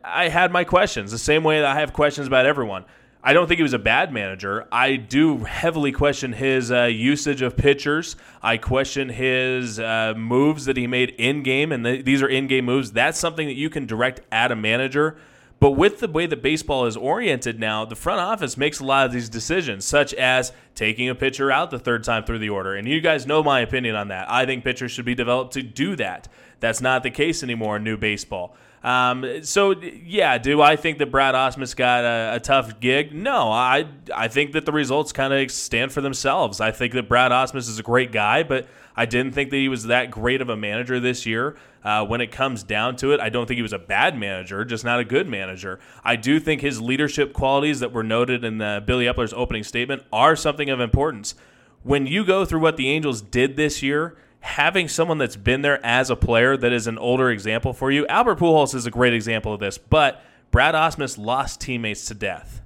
I 0.04 0.30
had 0.30 0.52
my 0.52 0.64
questions, 0.64 1.12
the 1.12 1.18
same 1.20 1.44
way 1.44 1.62
that 1.62 1.78
I 1.78 1.80
have 1.80 1.94
questions 1.94 2.28
about 2.28 2.46
everyone. 2.46 2.86
I 3.24 3.34
don't 3.34 3.48
think 3.48 3.58
he 3.58 3.64
was 3.64 3.74
a 3.74 3.80
bad 3.80 4.14
manager. 4.14 4.68
I 4.72 4.96
do 4.96 5.40
heavily 5.40 5.92
question 5.92 6.34
his 6.34 6.72
uh, 6.72 6.84
usage 6.84 7.42
of 7.42 7.58
pitchers. 7.58 8.16
I 8.42 8.58
question 8.58 9.10
his 9.10 9.80
uh, 9.80 10.14
moves 10.16 10.66
that 10.66 10.78
he 10.78 10.88
made 10.88 11.10
in 11.18 11.44
game, 11.44 11.72
and 11.72 11.84
th- 11.84 12.06
these 12.06 12.22
are 12.22 12.28
in 12.28 12.48
game 12.48 12.66
moves. 12.66 12.92
That's 12.92 13.20
something 13.20 13.48
that 13.48 13.56
you 13.56 13.70
can 13.70 13.86
direct 13.86 14.22
at 14.32 14.52
a 14.52 14.56
manager. 14.56 15.18
But 15.60 15.72
with 15.72 16.00
the 16.00 16.08
way 16.08 16.28
that 16.28 16.44
baseball 16.44 16.86
is 16.86 16.96
oriented 16.96 17.60
now, 17.60 17.84
the 17.84 17.96
front 17.96 18.20
office 18.20 18.58
makes 18.58 18.80
a 18.80 18.86
lot 18.86 19.08
of 19.08 19.12
these 19.12 19.28
decisions, 19.28 19.86
such 19.86 20.14
as 20.14 20.54
taking 20.76 21.10
a 21.10 21.16
pitcher 21.16 21.52
out 21.52 21.72
the 21.72 21.80
third 21.80 22.04
time 22.04 22.24
through 22.24 22.40
the 22.40 22.50
order. 22.50 22.76
And 22.76 22.88
you 22.88 23.02
guys 23.02 23.26
know 23.26 23.42
my 23.42 23.62
opinion 23.62 23.96
on 23.96 24.10
that. 24.10 24.32
I 24.32 24.46
think 24.46 24.64
pitchers 24.64 24.92
should 24.92 25.06
be 25.06 25.16
developed 25.16 25.54
to 25.54 25.64
do 25.64 25.96
that. 25.96 26.28
That's 26.60 26.80
not 26.82 27.02
the 27.02 27.10
case 27.10 27.42
anymore 27.42 27.78
in 27.78 27.84
new 27.84 27.98
baseball. 27.98 28.56
Um, 28.84 29.44
so 29.44 29.72
yeah, 29.82 30.38
do 30.38 30.62
I 30.62 30.76
think 30.76 31.00
that 31.00 31.12
Brad 31.12 31.36
Ausmus 31.36 31.76
got 31.76 32.06
a, 32.06 32.36
a 32.36 32.40
tough 32.40 32.80
gig? 32.80 33.14
No, 33.14 33.52
I 33.52 33.88
I 34.16 34.28
think 34.28 34.52
that 34.54 34.66
the 34.66 34.72
results 34.72 35.12
kind 35.12 35.34
of 35.34 35.52
stand 35.52 35.92
for 35.92 36.02
themselves. 36.02 36.62
I 36.62 36.72
think 36.72 36.94
that 36.94 37.10
Brad 37.10 37.32
Ausmus 37.32 37.70
is 37.70 37.80
a 37.80 37.84
great 37.84 38.12
guy, 38.12 38.44
but 38.44 38.68
I 38.96 39.06
didn't 39.06 39.34
think 39.34 39.50
that 39.50 39.58
he 39.58 39.68
was 39.68 39.86
that 39.86 40.12
great 40.12 40.42
of 40.42 40.50
a 40.50 40.56
manager 40.56 41.00
this 41.00 41.26
year. 41.26 41.58
Uh, 41.84 42.06
when 42.06 42.20
it 42.20 42.32
comes 42.32 42.64
down 42.64 42.96
to 42.98 43.14
it, 43.14 43.20
I 43.20 43.30
don't 43.30 43.46
think 43.48 43.58
he 43.58 43.62
was 43.62 43.74
a 43.74 43.80
bad 43.80 44.18
manager, 44.18 44.66
just 44.66 44.84
not 44.84 45.00
a 45.00 45.06
good 45.06 45.28
manager. 45.28 45.80
I 46.04 46.16
do 46.18 46.40
think 46.40 46.62
his 46.62 46.82
leadership 46.82 47.32
qualities 47.32 47.80
that 47.80 47.94
were 47.94 48.04
noted 48.04 48.44
in 48.44 48.58
Billy 48.58 49.06
Eppler's 49.06 49.34
opening 49.34 49.64
statement 49.64 50.04
are 50.12 50.36
something 50.36 50.70
of 50.70 50.80
importance. 50.82 51.36
When 51.84 52.06
you 52.06 52.26
go 52.26 52.44
through 52.44 52.60
what 52.60 52.76
the 52.76 52.90
Angels 52.90 53.22
did 53.22 53.56
this 53.56 53.82
year, 53.82 54.18
having 54.42 54.88
someone 54.88 55.18
that's 55.18 55.36
been 55.36 55.62
there 55.62 55.84
as 55.86 56.10
a 56.10 56.16
player 56.16 56.56
that 56.58 56.72
is 56.72 56.88
an 56.88 56.98
older 56.98 57.30
example 57.30 57.74
for 57.74 57.92
you. 57.92 58.06
Albert 58.08 58.40
Pujols 58.40 58.76
is 58.76 58.86
a 58.86 58.92
great 58.92 59.14
example 59.14 59.54
of 59.54 59.60
this, 59.60 59.78
but 59.78 60.22
Brad 60.52 60.76
Ausmus 60.76 61.18
lost 61.18 61.62
teammates 61.62 62.06
to 62.06 62.14
death, 62.14 62.62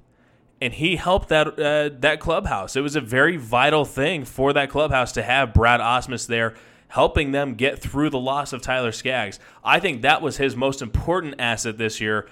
and 0.60 0.72
he 0.72 0.96
helped 0.96 1.28
that 1.28 1.58
uh, 1.58 1.90
that 2.00 2.20
clubhouse. 2.20 2.76
It 2.76 2.80
was 2.80 2.96
a 2.96 3.00
very 3.00 3.36
vital 3.36 3.84
thing 3.84 4.24
for 4.24 4.52
that 4.52 4.70
clubhouse 4.70 5.12
to 5.12 5.22
have 5.22 5.54
Brad 5.54 5.80
Ausmus 5.80 6.26
there. 6.26 6.54
Helping 6.88 7.32
them 7.32 7.54
get 7.54 7.78
through 7.78 8.10
the 8.10 8.18
loss 8.18 8.52
of 8.52 8.60
Tyler 8.60 8.92
Skaggs. 8.92 9.40
I 9.64 9.80
think 9.80 10.02
that 10.02 10.20
was 10.20 10.36
his 10.36 10.54
most 10.54 10.82
important 10.82 11.36
asset 11.38 11.78
this 11.78 12.02
year 12.02 12.28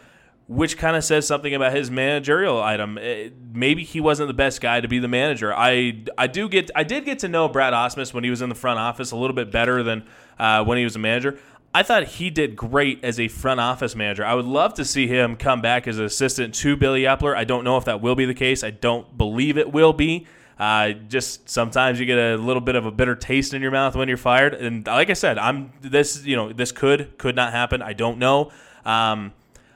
which 0.51 0.77
kind 0.77 0.97
of 0.97 1.05
says 1.05 1.29
something 1.29 1.55
about 1.55 1.73
his 1.73 1.93
managerial 1.93 2.61
item. 2.61 2.99
It, 2.99 3.03
eh, 3.03 3.31
maybe 3.53 3.85
he 3.85 4.01
wasn't 4.01 4.27
the 4.27 4.35
best 4.35 4.61
guy 4.61 4.81
to 4.81 4.89
be 4.89 4.99
the 4.99 5.07
manager. 5.07 5.55
I 5.55 6.03
I 6.19 6.27
do 6.27 6.49
get 6.49 6.73
I 6.75 6.83
did 6.83 7.05
get 7.05 7.21
to 7.21 7.29
know 7.29 7.49
Brad 7.49 7.73
Ausmus 7.73 8.13
when 8.13 8.25
he 8.25 8.31
was 8.31 8.43
in 8.43 8.49
the 8.49 8.57
front 8.57 8.81
office 8.81 9.13
a 9.13 9.17
little 9.17 9.37
bit 9.37 9.53
better 9.53 9.85
than 9.85 10.05
uh, 10.41 10.65
when 10.65 10.77
he 10.77 10.83
was 10.83 10.97
a 10.97 10.99
manager. 10.99 11.39
I 11.73 11.85
thought 11.85 12.03
he 12.03 12.31
did 12.31 12.57
great 12.57 13.05
as 13.05 13.21
a 13.21 13.29
front 13.29 13.61
office 13.61 13.95
manager. 13.95 14.25
I 14.25 14.35
would 14.35 14.45
love 14.45 14.75
to 14.75 14.85
see 14.85 15.07
him 15.07 15.37
come 15.37 15.61
back 15.61 15.87
as 15.87 16.01
an 16.01 16.05
assistant 16.05 16.53
to 16.57 16.77
Billy 16.77 17.03
Eppler. 17.03 17.37
I 17.37 17.45
don't 17.45 17.63
know 17.63 17.77
if 17.77 17.85
that 17.85 18.01
will 18.01 18.17
be 18.17 18.25
the 18.25 18.35
case. 18.35 18.65
I 18.65 18.71
don't 18.71 19.17
believe 19.17 19.57
it 19.57 19.73
will 19.73 19.93
be. 19.93 20.27
Uh, 20.59 20.91
just 20.91 21.49
sometimes 21.49 22.01
you 22.01 22.07
get 22.07 22.19
a 22.19 22.37
little 22.37 22.61
bit 22.61 22.75
of 22.75 22.87
a 22.87 22.91
bitter 22.91 23.15
taste 23.15 23.55
in 23.55 23.63
your 23.63 23.71
mouth 23.71 23.95
when 23.95 24.09
you're 24.09 24.17
fired. 24.17 24.55
And 24.55 24.85
like 24.85 25.11
I 25.11 25.13
said, 25.13 25.39
I'm 25.39 25.73
this. 25.81 26.25
You 26.25 26.35
know, 26.35 26.53
this 26.53 26.73
could 26.73 27.17
could 27.19 27.37
not 27.37 27.53
happen. 27.53 27.83
I 27.83 27.93
don't 27.93 28.19
know. 28.19 28.51
Um, 28.85 29.33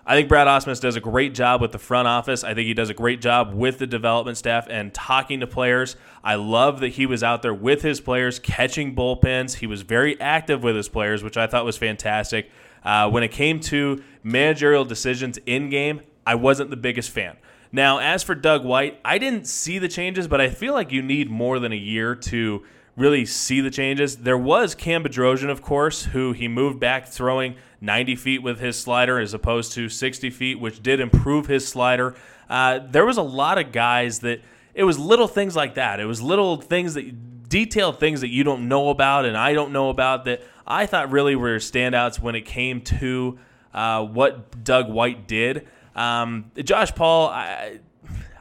I 0.07 0.17
think 0.17 0.29
Brad 0.29 0.47
Ausmus 0.47 0.81
does 0.81 0.97
a 0.97 1.01
great 1.01 1.33
job 1.33 1.63
with 1.63 1.73
the 1.73 1.79
front 1.79 2.07
office. 2.07 2.45
I 2.45 2.53
think 2.53 2.67
he 2.67 2.75
does 2.75 2.91
a 2.91 2.95
great 2.95 3.23
job 3.23 3.55
with 3.55 3.79
the 3.79 3.87
development 3.87 4.37
staff 4.37 4.67
and 4.69 4.93
talking 4.93 5.41
to 5.41 5.47
players. 5.47 5.97
I 6.23 6.35
love 6.35 6.81
that 6.81 6.89
he 6.91 7.07
was 7.07 7.23
out 7.23 7.41
there 7.41 7.55
with 7.55 7.81
his 7.81 8.03
players, 8.03 8.39
catching 8.39 8.95
bullpens. 8.95 9.55
He 9.55 9.67
was 9.67 9.81
very 9.81 10.21
active 10.21 10.63
with 10.63 10.77
his 10.77 10.91
players, 10.91 11.23
which 11.23 11.39
I 11.39 11.47
thought 11.47 11.65
was 11.65 11.79
fantastic. 11.79 12.51
Uh, 12.85 13.09
when 13.09 13.23
it 13.23 13.31
came 13.31 13.61
to 13.61 14.05
managerial 14.23 14.85
decisions 14.85 15.39
in 15.47 15.71
game, 15.71 16.03
I 16.27 16.35
wasn't 16.35 16.69
the 16.69 16.77
biggest 16.77 17.09
fan. 17.09 17.39
Now, 17.73 17.99
as 17.99 18.23
for 18.23 18.35
Doug 18.35 18.63
White, 18.63 19.01
I 19.07 19.17
didn't 19.17 19.47
see 19.47 19.79
the 19.79 19.89
changes, 19.89 20.29
but 20.29 20.39
I 20.41 20.51
feel 20.51 20.75
like 20.75 20.93
you 20.93 21.01
need 21.01 21.31
more 21.31 21.59
than 21.59 21.73
a 21.73 21.77
year 21.77 22.15
to 22.15 22.63
really 22.97 23.25
see 23.25 23.61
the 23.61 23.71
changes. 23.71 24.19
There 24.19 24.39
was 24.39 24.75
Cam 24.75 25.03
Bedrosian, 25.03 25.51
of 25.51 25.63
course, 25.63 26.05
who 26.05 26.33
he 26.33 26.49
moved 26.49 26.79
back 26.79 27.09
throwing 27.09 27.57
90 27.81 28.17
feet 28.17 28.43
with 28.43 28.61
his 28.61 28.79
slider 28.79 29.19
as 29.19 29.35
opposed 29.35 29.73
to 29.73 29.89
60 29.89 30.31
feet, 30.31 30.61
which 30.61 30.83
did 30.83 31.01
improve 31.01 31.47
his 31.47 31.67
slider. 31.67 32.15
Uh, 32.49 32.79
there 32.79 33.05
was 33.05 33.17
a 33.17 33.23
lot 33.23 33.59
of 33.59 33.73
guys 33.73 34.21
that 34.21 34.41
it 34.75 34.85
was 34.85 34.99
little 34.99 35.29
things 35.29 35.57
like 35.57 35.75
that. 35.75 36.01
It 36.01 36.07
was 36.07 36.23
little 36.23 36.61
things 36.61 36.95
that 36.95 37.49
detailed 37.49 38.01
things 38.01 38.21
that 38.21 38.31
you 38.31 38.43
don't 38.43 38.69
know 38.69 38.91
about 38.91 39.25
and 39.25 39.37
I 39.37 39.53
don't 39.53 39.73
know 39.73 39.89
about 39.89 40.25
that 40.25 40.43
I 40.67 40.87
thought 40.87 41.11
really 41.11 41.37
were 41.37 41.57
standouts 41.57 42.19
when 42.19 42.35
it 42.35 42.43
came 42.43 42.81
to 42.83 43.39
uh, 43.73 44.05
what 44.05 44.65
Doug 44.65 44.89
White 44.89 45.29
did. 45.29 45.69
Um, 45.95 46.51
Josh 46.57 46.95
Paul, 46.95 47.29
I, 47.29 47.81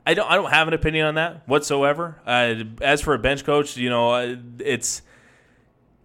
I 0.06 0.14
don't 0.14 0.30
I 0.30 0.36
don't 0.36 0.52
have 0.52 0.68
an 0.68 0.74
opinion 0.74 1.08
on 1.08 1.16
that 1.16 1.48
whatsoever. 1.48 2.20
Uh, 2.26 2.56
as 2.82 3.02
for 3.02 3.14
a 3.14 3.20
bench 3.20 3.46
coach, 3.46 3.78
you 3.78 3.90
know, 3.90 4.12
uh, 4.12 4.36
it's 4.60 5.02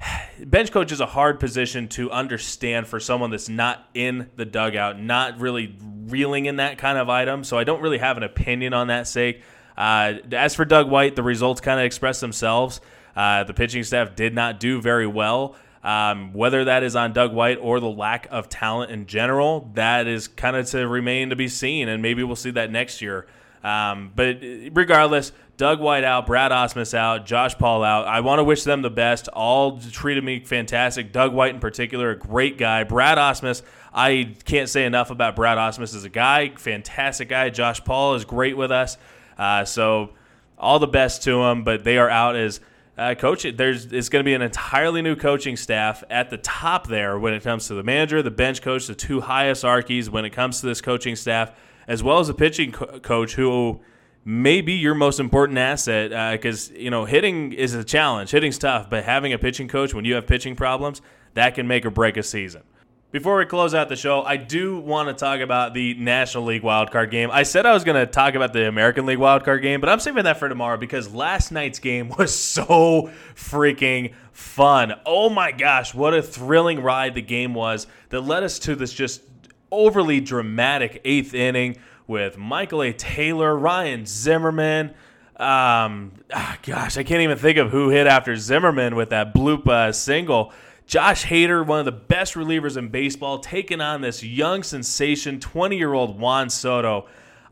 bench 0.44 0.70
coach 0.70 0.92
is 0.92 1.00
a 1.00 1.06
hard 1.06 1.40
position 1.40 1.88
to 1.88 2.10
understand 2.10 2.86
for 2.86 3.00
someone 3.00 3.30
that's 3.30 3.48
not 3.48 3.88
in 3.94 4.30
the 4.36 4.44
dugout, 4.44 5.00
not 5.00 5.40
really 5.40 5.76
reeling 6.06 6.46
in 6.46 6.56
that 6.56 6.78
kind 6.78 6.98
of 6.98 7.08
item. 7.08 7.44
So 7.44 7.58
I 7.58 7.64
don't 7.64 7.80
really 7.80 7.98
have 7.98 8.16
an 8.16 8.22
opinion 8.22 8.72
on 8.72 8.88
that 8.88 9.06
sake. 9.06 9.42
Uh, 9.76 10.14
as 10.32 10.54
for 10.54 10.64
Doug 10.64 10.90
White, 10.90 11.16
the 11.16 11.22
results 11.22 11.60
kind 11.60 11.78
of 11.78 11.86
express 11.86 12.20
themselves. 12.20 12.80
Uh, 13.14 13.44
the 13.44 13.54
pitching 13.54 13.82
staff 13.84 14.14
did 14.14 14.34
not 14.34 14.60
do 14.60 14.80
very 14.80 15.06
well. 15.06 15.56
Um, 15.82 16.32
whether 16.32 16.64
that 16.64 16.82
is 16.82 16.96
on 16.96 17.12
Doug 17.12 17.32
White 17.32 17.58
or 17.60 17.78
the 17.78 17.88
lack 17.88 18.26
of 18.30 18.48
talent 18.48 18.90
in 18.90 19.06
general, 19.06 19.70
that 19.74 20.08
is 20.08 20.26
kind 20.26 20.56
of 20.56 20.66
to 20.70 20.86
remain 20.88 21.30
to 21.30 21.36
be 21.36 21.48
seen, 21.48 21.88
and 21.88 22.02
maybe 22.02 22.24
we'll 22.24 22.36
see 22.36 22.50
that 22.50 22.70
next 22.72 23.00
year. 23.00 23.26
Um, 23.62 24.12
but 24.14 24.38
regardless, 24.72 25.32
Doug 25.56 25.80
White 25.80 26.04
out, 26.04 26.26
Brad 26.26 26.52
Ausmus 26.52 26.94
out, 26.94 27.26
Josh 27.26 27.58
Paul 27.58 27.82
out. 27.82 28.06
I 28.06 28.20
want 28.20 28.38
to 28.38 28.44
wish 28.44 28.62
them 28.62 28.82
the 28.82 28.90
best. 28.90 29.26
All 29.28 29.78
treated 29.78 30.22
me 30.22 30.38
fantastic. 30.40 31.12
Doug 31.12 31.34
White 31.34 31.52
in 31.52 31.60
particular, 31.60 32.10
a 32.10 32.16
great 32.16 32.58
guy. 32.58 32.84
Brad 32.84 33.18
Ausmus, 33.18 33.62
I 33.92 34.36
can't 34.44 34.68
say 34.68 34.84
enough 34.84 35.10
about 35.10 35.34
Brad 35.34 35.58
Ausmus 35.58 35.96
as 35.96 36.04
a 36.04 36.08
guy. 36.08 36.50
Fantastic 36.50 37.28
guy. 37.28 37.50
Josh 37.50 37.82
Paul 37.82 38.14
is 38.14 38.24
great 38.24 38.56
with 38.56 38.70
us. 38.70 38.96
Uh, 39.36 39.64
so 39.64 40.10
all 40.56 40.78
the 40.78 40.86
best 40.86 41.24
to 41.24 41.42
him. 41.42 41.64
But 41.64 41.82
they 41.82 41.98
are 41.98 42.08
out 42.08 42.36
as 42.36 42.60
uh, 42.96 43.16
coach. 43.16 43.44
There's 43.56 43.92
it's 43.92 44.08
going 44.08 44.20
to 44.22 44.28
be 44.28 44.34
an 44.34 44.42
entirely 44.42 45.02
new 45.02 45.16
coaching 45.16 45.56
staff 45.56 46.04
at 46.08 46.30
the 46.30 46.38
top 46.38 46.86
there 46.86 47.18
when 47.18 47.34
it 47.34 47.42
comes 47.42 47.66
to 47.66 47.74
the 47.74 47.82
manager, 47.82 48.22
the 48.22 48.30
bench 48.30 48.62
coach, 48.62 48.86
the 48.86 48.94
two 48.94 49.20
highest 49.20 49.64
archies 49.64 50.08
when 50.08 50.24
it 50.24 50.30
comes 50.30 50.60
to 50.60 50.66
this 50.66 50.80
coaching 50.80 51.16
staff 51.16 51.52
as 51.88 52.02
well 52.02 52.20
as 52.20 52.28
a 52.28 52.34
pitching 52.34 52.70
co- 52.70 53.00
coach 53.00 53.34
who 53.34 53.80
may 54.24 54.60
be 54.60 54.74
your 54.74 54.94
most 54.94 55.18
important 55.18 55.58
asset 55.58 56.38
because 56.38 56.70
uh, 56.70 56.74
you 56.74 56.90
know 56.90 57.06
hitting 57.06 57.52
is 57.52 57.74
a 57.74 57.82
challenge. 57.82 58.30
Hitting's 58.30 58.58
tough, 58.58 58.88
but 58.88 59.02
having 59.02 59.32
a 59.32 59.38
pitching 59.38 59.66
coach 59.66 59.94
when 59.94 60.04
you 60.04 60.14
have 60.14 60.26
pitching 60.26 60.54
problems 60.54 61.00
that 61.34 61.54
can 61.54 61.66
make 61.66 61.84
or 61.84 61.90
break 61.90 62.16
a 62.16 62.22
season. 62.22 62.62
Before 63.10 63.38
we 63.38 63.46
close 63.46 63.72
out 63.72 63.88
the 63.88 63.96
show, 63.96 64.22
I 64.22 64.36
do 64.36 64.78
want 64.78 65.08
to 65.08 65.14
talk 65.14 65.40
about 65.40 65.72
the 65.72 65.94
National 65.94 66.44
League 66.44 66.60
wildcard 66.60 67.10
game. 67.10 67.30
I 67.32 67.42
said 67.42 67.64
I 67.64 67.72
was 67.72 67.82
going 67.82 67.96
to 67.96 68.04
talk 68.04 68.34
about 68.34 68.52
the 68.52 68.68
American 68.68 69.06
League 69.06 69.18
wildcard 69.18 69.62
game, 69.62 69.80
but 69.80 69.88
I'm 69.88 69.98
saving 69.98 70.24
that 70.24 70.38
for 70.38 70.46
tomorrow 70.46 70.76
because 70.76 71.14
last 71.14 71.50
night's 71.50 71.78
game 71.78 72.10
was 72.18 72.34
so 72.34 73.10
freaking 73.34 74.12
fun. 74.32 74.92
Oh 75.06 75.30
my 75.30 75.52
gosh, 75.52 75.94
what 75.94 76.12
a 76.12 76.20
thrilling 76.20 76.82
ride 76.82 77.14
the 77.14 77.22
game 77.22 77.54
was 77.54 77.86
that 78.10 78.20
led 78.20 78.42
us 78.42 78.58
to 78.60 78.76
this 78.76 78.92
just 78.92 79.22
overly 79.70 80.20
dramatic 80.20 81.00
eighth 81.04 81.34
inning 81.34 81.76
with 82.06 82.38
Michael 82.38 82.82
A. 82.82 82.92
Taylor, 82.92 83.56
Ryan 83.56 84.06
Zimmerman. 84.06 84.94
Um, 85.36 86.12
ah, 86.32 86.58
gosh, 86.62 86.96
I 86.96 87.04
can't 87.04 87.22
even 87.22 87.38
think 87.38 87.58
of 87.58 87.70
who 87.70 87.90
hit 87.90 88.06
after 88.06 88.34
Zimmerman 88.36 88.96
with 88.96 89.10
that 89.10 89.34
bloop 89.34 89.68
uh, 89.68 89.92
single. 89.92 90.52
Josh 90.86 91.26
Hader, 91.26 91.64
one 91.64 91.80
of 91.80 91.84
the 91.84 91.92
best 91.92 92.34
relievers 92.34 92.76
in 92.76 92.88
baseball, 92.88 93.38
taking 93.38 93.80
on 93.80 94.00
this 94.00 94.24
young 94.24 94.62
sensation, 94.62 95.38
20 95.38 95.76
year 95.76 95.92
old 95.92 96.18
Juan 96.18 96.48
Soto. 96.48 97.06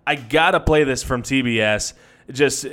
I 0.06 0.14
gotta 0.16 0.58
play 0.58 0.84
this 0.84 1.02
from 1.02 1.22
TBS. 1.22 1.92
Just, 2.30 2.66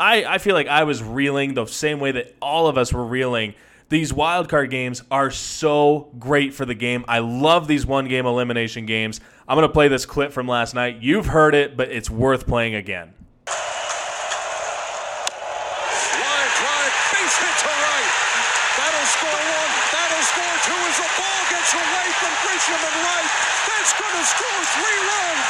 I, 0.00 0.24
I 0.24 0.38
feel 0.38 0.54
like 0.54 0.66
I 0.66 0.84
was 0.84 1.02
reeling 1.02 1.54
the 1.54 1.66
same 1.66 2.00
way 2.00 2.12
that 2.12 2.34
all 2.40 2.66
of 2.66 2.78
us 2.78 2.92
were 2.92 3.04
reeling 3.04 3.54
these 3.90 4.12
wild 4.12 4.48
card 4.48 4.70
games 4.70 5.02
are 5.10 5.30
so 5.30 6.10
great 6.18 6.54
for 6.54 6.64
the 6.64 6.74
game. 6.74 7.04
I 7.08 7.18
love 7.18 7.66
these 7.66 7.84
one 7.84 8.08
game 8.08 8.24
elimination 8.24 8.86
games. 8.86 9.20
I'm 9.46 9.56
going 9.56 9.68
to 9.68 9.72
play 9.72 9.88
this 9.88 10.06
clip 10.06 10.32
from 10.32 10.46
last 10.48 10.74
night. 10.74 11.02
You've 11.02 11.26
heard 11.26 11.54
it, 11.54 11.76
but 11.76 11.90
it's 11.90 12.08
worth 12.08 12.46
playing 12.46 12.76
again. 12.76 13.12
Score 24.20 24.64
three 24.76 25.00
runs. 25.00 25.48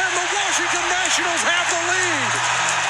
And 0.00 0.12
the 0.16 0.26
Washington 0.34 0.88
Nationals 0.88 1.42
have 1.44 1.68
the 1.68 1.80
lead. 1.92 2.85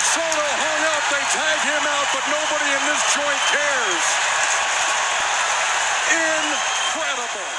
Got 0.00 0.08
Soto 0.16 0.48
hung 0.56 0.82
up. 0.96 1.04
They 1.12 1.24
tag 1.28 1.60
him 1.68 1.84
out, 1.84 2.08
but 2.16 2.24
nobody 2.32 2.72
in 2.72 2.82
this 2.88 3.04
joint 3.12 3.42
cares. 3.52 4.06
Incredible. 6.88 7.52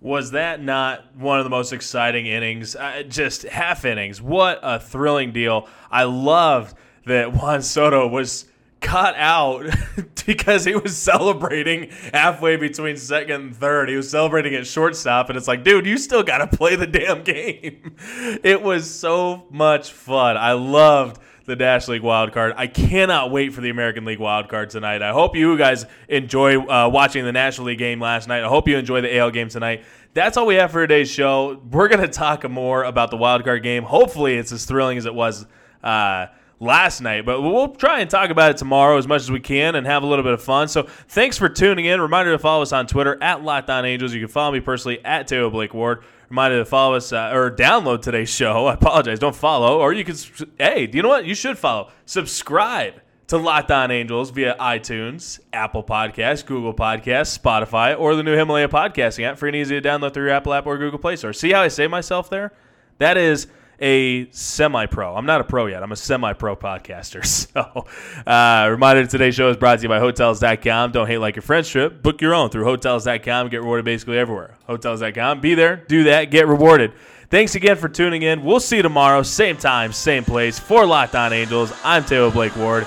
Was 0.00 0.30
that 0.30 0.62
not 0.62 1.16
one 1.16 1.38
of 1.40 1.44
the 1.44 1.50
most 1.50 1.72
exciting 1.72 2.26
innings? 2.26 2.76
Uh, 2.76 3.02
just 3.08 3.42
half 3.42 3.84
innings. 3.84 4.22
What 4.22 4.60
a 4.62 4.78
thrilling 4.78 5.32
deal. 5.32 5.68
I 5.90 6.04
loved 6.04 6.76
that 7.06 7.32
Juan 7.42 7.62
Soto 7.62 8.06
was 8.06 8.46
cut 8.80 9.14
out 9.16 9.66
because 10.26 10.64
he 10.64 10.74
was 10.74 10.96
celebrating 10.96 11.90
halfway 12.12 12.56
between 12.56 12.96
second 12.96 13.42
and 13.42 13.56
third. 13.56 13.88
He 13.88 13.96
was 13.96 14.10
celebrating 14.10 14.54
at 14.54 14.66
shortstop, 14.66 15.28
and 15.28 15.36
it's 15.36 15.48
like, 15.48 15.64
dude, 15.64 15.86
you 15.86 15.98
still 15.98 16.22
got 16.22 16.38
to 16.38 16.56
play 16.56 16.76
the 16.76 16.86
damn 16.86 17.22
game. 17.22 17.96
It 18.42 18.62
was 18.62 18.90
so 18.90 19.46
much 19.50 19.92
fun. 19.92 20.36
I 20.36 20.52
loved 20.52 21.20
the 21.46 21.56
Dash 21.56 21.88
League 21.88 22.02
wild 22.02 22.32
card. 22.32 22.54
I 22.56 22.66
cannot 22.66 23.30
wait 23.30 23.52
for 23.52 23.60
the 23.60 23.70
American 23.70 24.04
League 24.04 24.18
wild 24.18 24.48
card 24.48 24.70
tonight. 24.70 25.02
I 25.02 25.12
hope 25.12 25.36
you 25.36 25.56
guys 25.58 25.84
enjoy 26.08 26.58
uh, 26.60 26.88
watching 26.88 27.24
the 27.24 27.32
National 27.32 27.68
League 27.68 27.78
game 27.78 28.00
last 28.00 28.28
night. 28.28 28.42
I 28.42 28.48
hope 28.48 28.68
you 28.68 28.78
enjoy 28.78 29.00
the 29.00 29.16
AL 29.18 29.32
game 29.32 29.48
tonight. 29.48 29.84
That's 30.14 30.36
all 30.36 30.46
we 30.46 30.56
have 30.56 30.72
for 30.72 30.80
today's 30.80 31.10
show. 31.10 31.60
We're 31.70 31.88
going 31.88 32.00
to 32.00 32.08
talk 32.08 32.48
more 32.48 32.84
about 32.84 33.10
the 33.10 33.16
wild 33.16 33.44
card 33.44 33.62
game. 33.62 33.84
Hopefully, 33.84 34.36
it's 34.36 34.52
as 34.52 34.64
thrilling 34.64 34.98
as 34.98 35.06
it 35.06 35.14
was. 35.14 35.46
Uh, 35.82 36.26
last 36.60 37.00
night, 37.00 37.24
but 37.24 37.40
we'll 37.40 37.68
try 37.68 38.00
and 38.00 38.10
talk 38.10 38.30
about 38.30 38.50
it 38.50 38.58
tomorrow 38.58 38.98
as 38.98 39.08
much 39.08 39.22
as 39.22 39.30
we 39.30 39.40
can 39.40 39.74
and 39.74 39.86
have 39.86 40.02
a 40.02 40.06
little 40.06 40.22
bit 40.22 40.34
of 40.34 40.42
fun. 40.42 40.68
So 40.68 40.82
thanks 41.08 41.36
for 41.38 41.48
tuning 41.48 41.86
in. 41.86 42.00
Reminder 42.00 42.32
to 42.32 42.38
follow 42.38 42.62
us 42.62 42.72
on 42.72 42.86
Twitter 42.86 43.20
at 43.22 43.42
Locked 43.42 43.70
On 43.70 43.84
Angels. 43.84 44.12
You 44.12 44.20
can 44.20 44.28
follow 44.28 44.52
me 44.52 44.60
personally 44.60 45.04
at 45.04 45.26
Taylor 45.26 45.50
Blake 45.50 45.74
Ward. 45.74 46.04
Reminder 46.28 46.58
to 46.58 46.64
follow 46.64 46.94
us 46.94 47.12
uh, 47.12 47.30
or 47.32 47.50
download 47.50 48.02
today's 48.02 48.28
show. 48.28 48.66
I 48.68 48.74
apologize. 48.74 49.18
Don't 49.18 49.34
follow, 49.34 49.80
or 49.80 49.92
you 49.92 50.04
can. 50.04 50.14
Hey, 50.58 50.86
do 50.86 50.96
you 50.96 51.02
know 51.02 51.08
what? 51.08 51.24
You 51.24 51.34
should 51.34 51.58
follow. 51.58 51.90
Subscribe 52.06 53.00
to 53.28 53.38
Locked 53.38 53.70
On 53.70 53.90
Angels 53.90 54.30
via 54.30 54.56
iTunes, 54.60 55.40
Apple 55.52 55.82
Podcasts, 55.82 56.44
Google 56.44 56.74
Podcasts, 56.74 57.38
Spotify, 57.38 57.98
or 57.98 58.14
the 58.14 58.22
new 58.22 58.36
Himalaya 58.36 58.68
podcasting 58.68 59.24
app. 59.24 59.38
Free 59.38 59.50
and 59.50 59.56
easy 59.56 59.80
to 59.80 59.88
download 59.88 60.14
through 60.14 60.24
your 60.24 60.34
Apple 60.34 60.52
app 60.52 60.66
or 60.66 60.76
Google 60.78 60.98
Play 60.98 61.16
Store. 61.16 61.32
See 61.32 61.52
how 61.52 61.62
I 61.62 61.68
say 61.68 61.86
myself 61.86 62.28
there? 62.28 62.52
That 62.98 63.16
is 63.16 63.46
a 63.80 64.30
semi 64.30 64.86
pro. 64.86 65.14
I'm 65.14 65.26
not 65.26 65.40
a 65.40 65.44
pro 65.44 65.66
yet. 65.66 65.82
I'm 65.82 65.92
a 65.92 65.96
semi 65.96 66.32
pro 66.32 66.56
podcaster. 66.56 67.20
So, 67.50 67.86
uh, 68.26 68.68
reminder 68.70 69.06
today's 69.06 69.34
show 69.34 69.48
is 69.48 69.56
brought 69.56 69.78
to 69.78 69.82
you 69.82 69.88
by 69.88 69.98
Hotels.com. 69.98 70.92
Don't 70.92 71.06
hate 71.06 71.18
like 71.18 71.36
your 71.36 71.42
friends 71.42 71.68
trip. 71.68 72.02
Book 72.02 72.20
your 72.20 72.34
own 72.34 72.50
through 72.50 72.64
Hotels.com. 72.64 73.48
Get 73.48 73.58
rewarded 73.62 73.84
basically 73.84 74.18
everywhere. 74.18 74.56
Hotels.com. 74.66 75.40
Be 75.40 75.54
there, 75.54 75.84
do 75.88 76.04
that, 76.04 76.30
get 76.30 76.46
rewarded. 76.46 76.92
Thanks 77.30 77.54
again 77.54 77.76
for 77.76 77.88
tuning 77.88 78.22
in. 78.22 78.44
We'll 78.44 78.60
see 78.60 78.76
you 78.76 78.82
tomorrow, 78.82 79.22
same 79.22 79.56
time, 79.56 79.92
same 79.92 80.24
place. 80.24 80.58
For 80.58 80.84
Locked 80.84 81.14
On 81.14 81.32
Angels, 81.32 81.72
I'm 81.84 82.04
Taylor 82.04 82.30
Blake 82.30 82.56
Ward. 82.56 82.86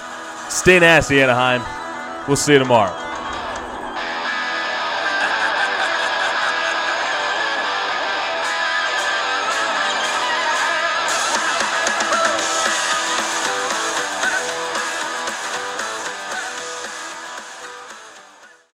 Stay 0.49 0.79
nasty, 0.79 1.21
Anaheim. 1.21 1.61
We'll 2.27 2.37
see 2.37 2.53
you 2.53 2.59
tomorrow. 2.59 3.12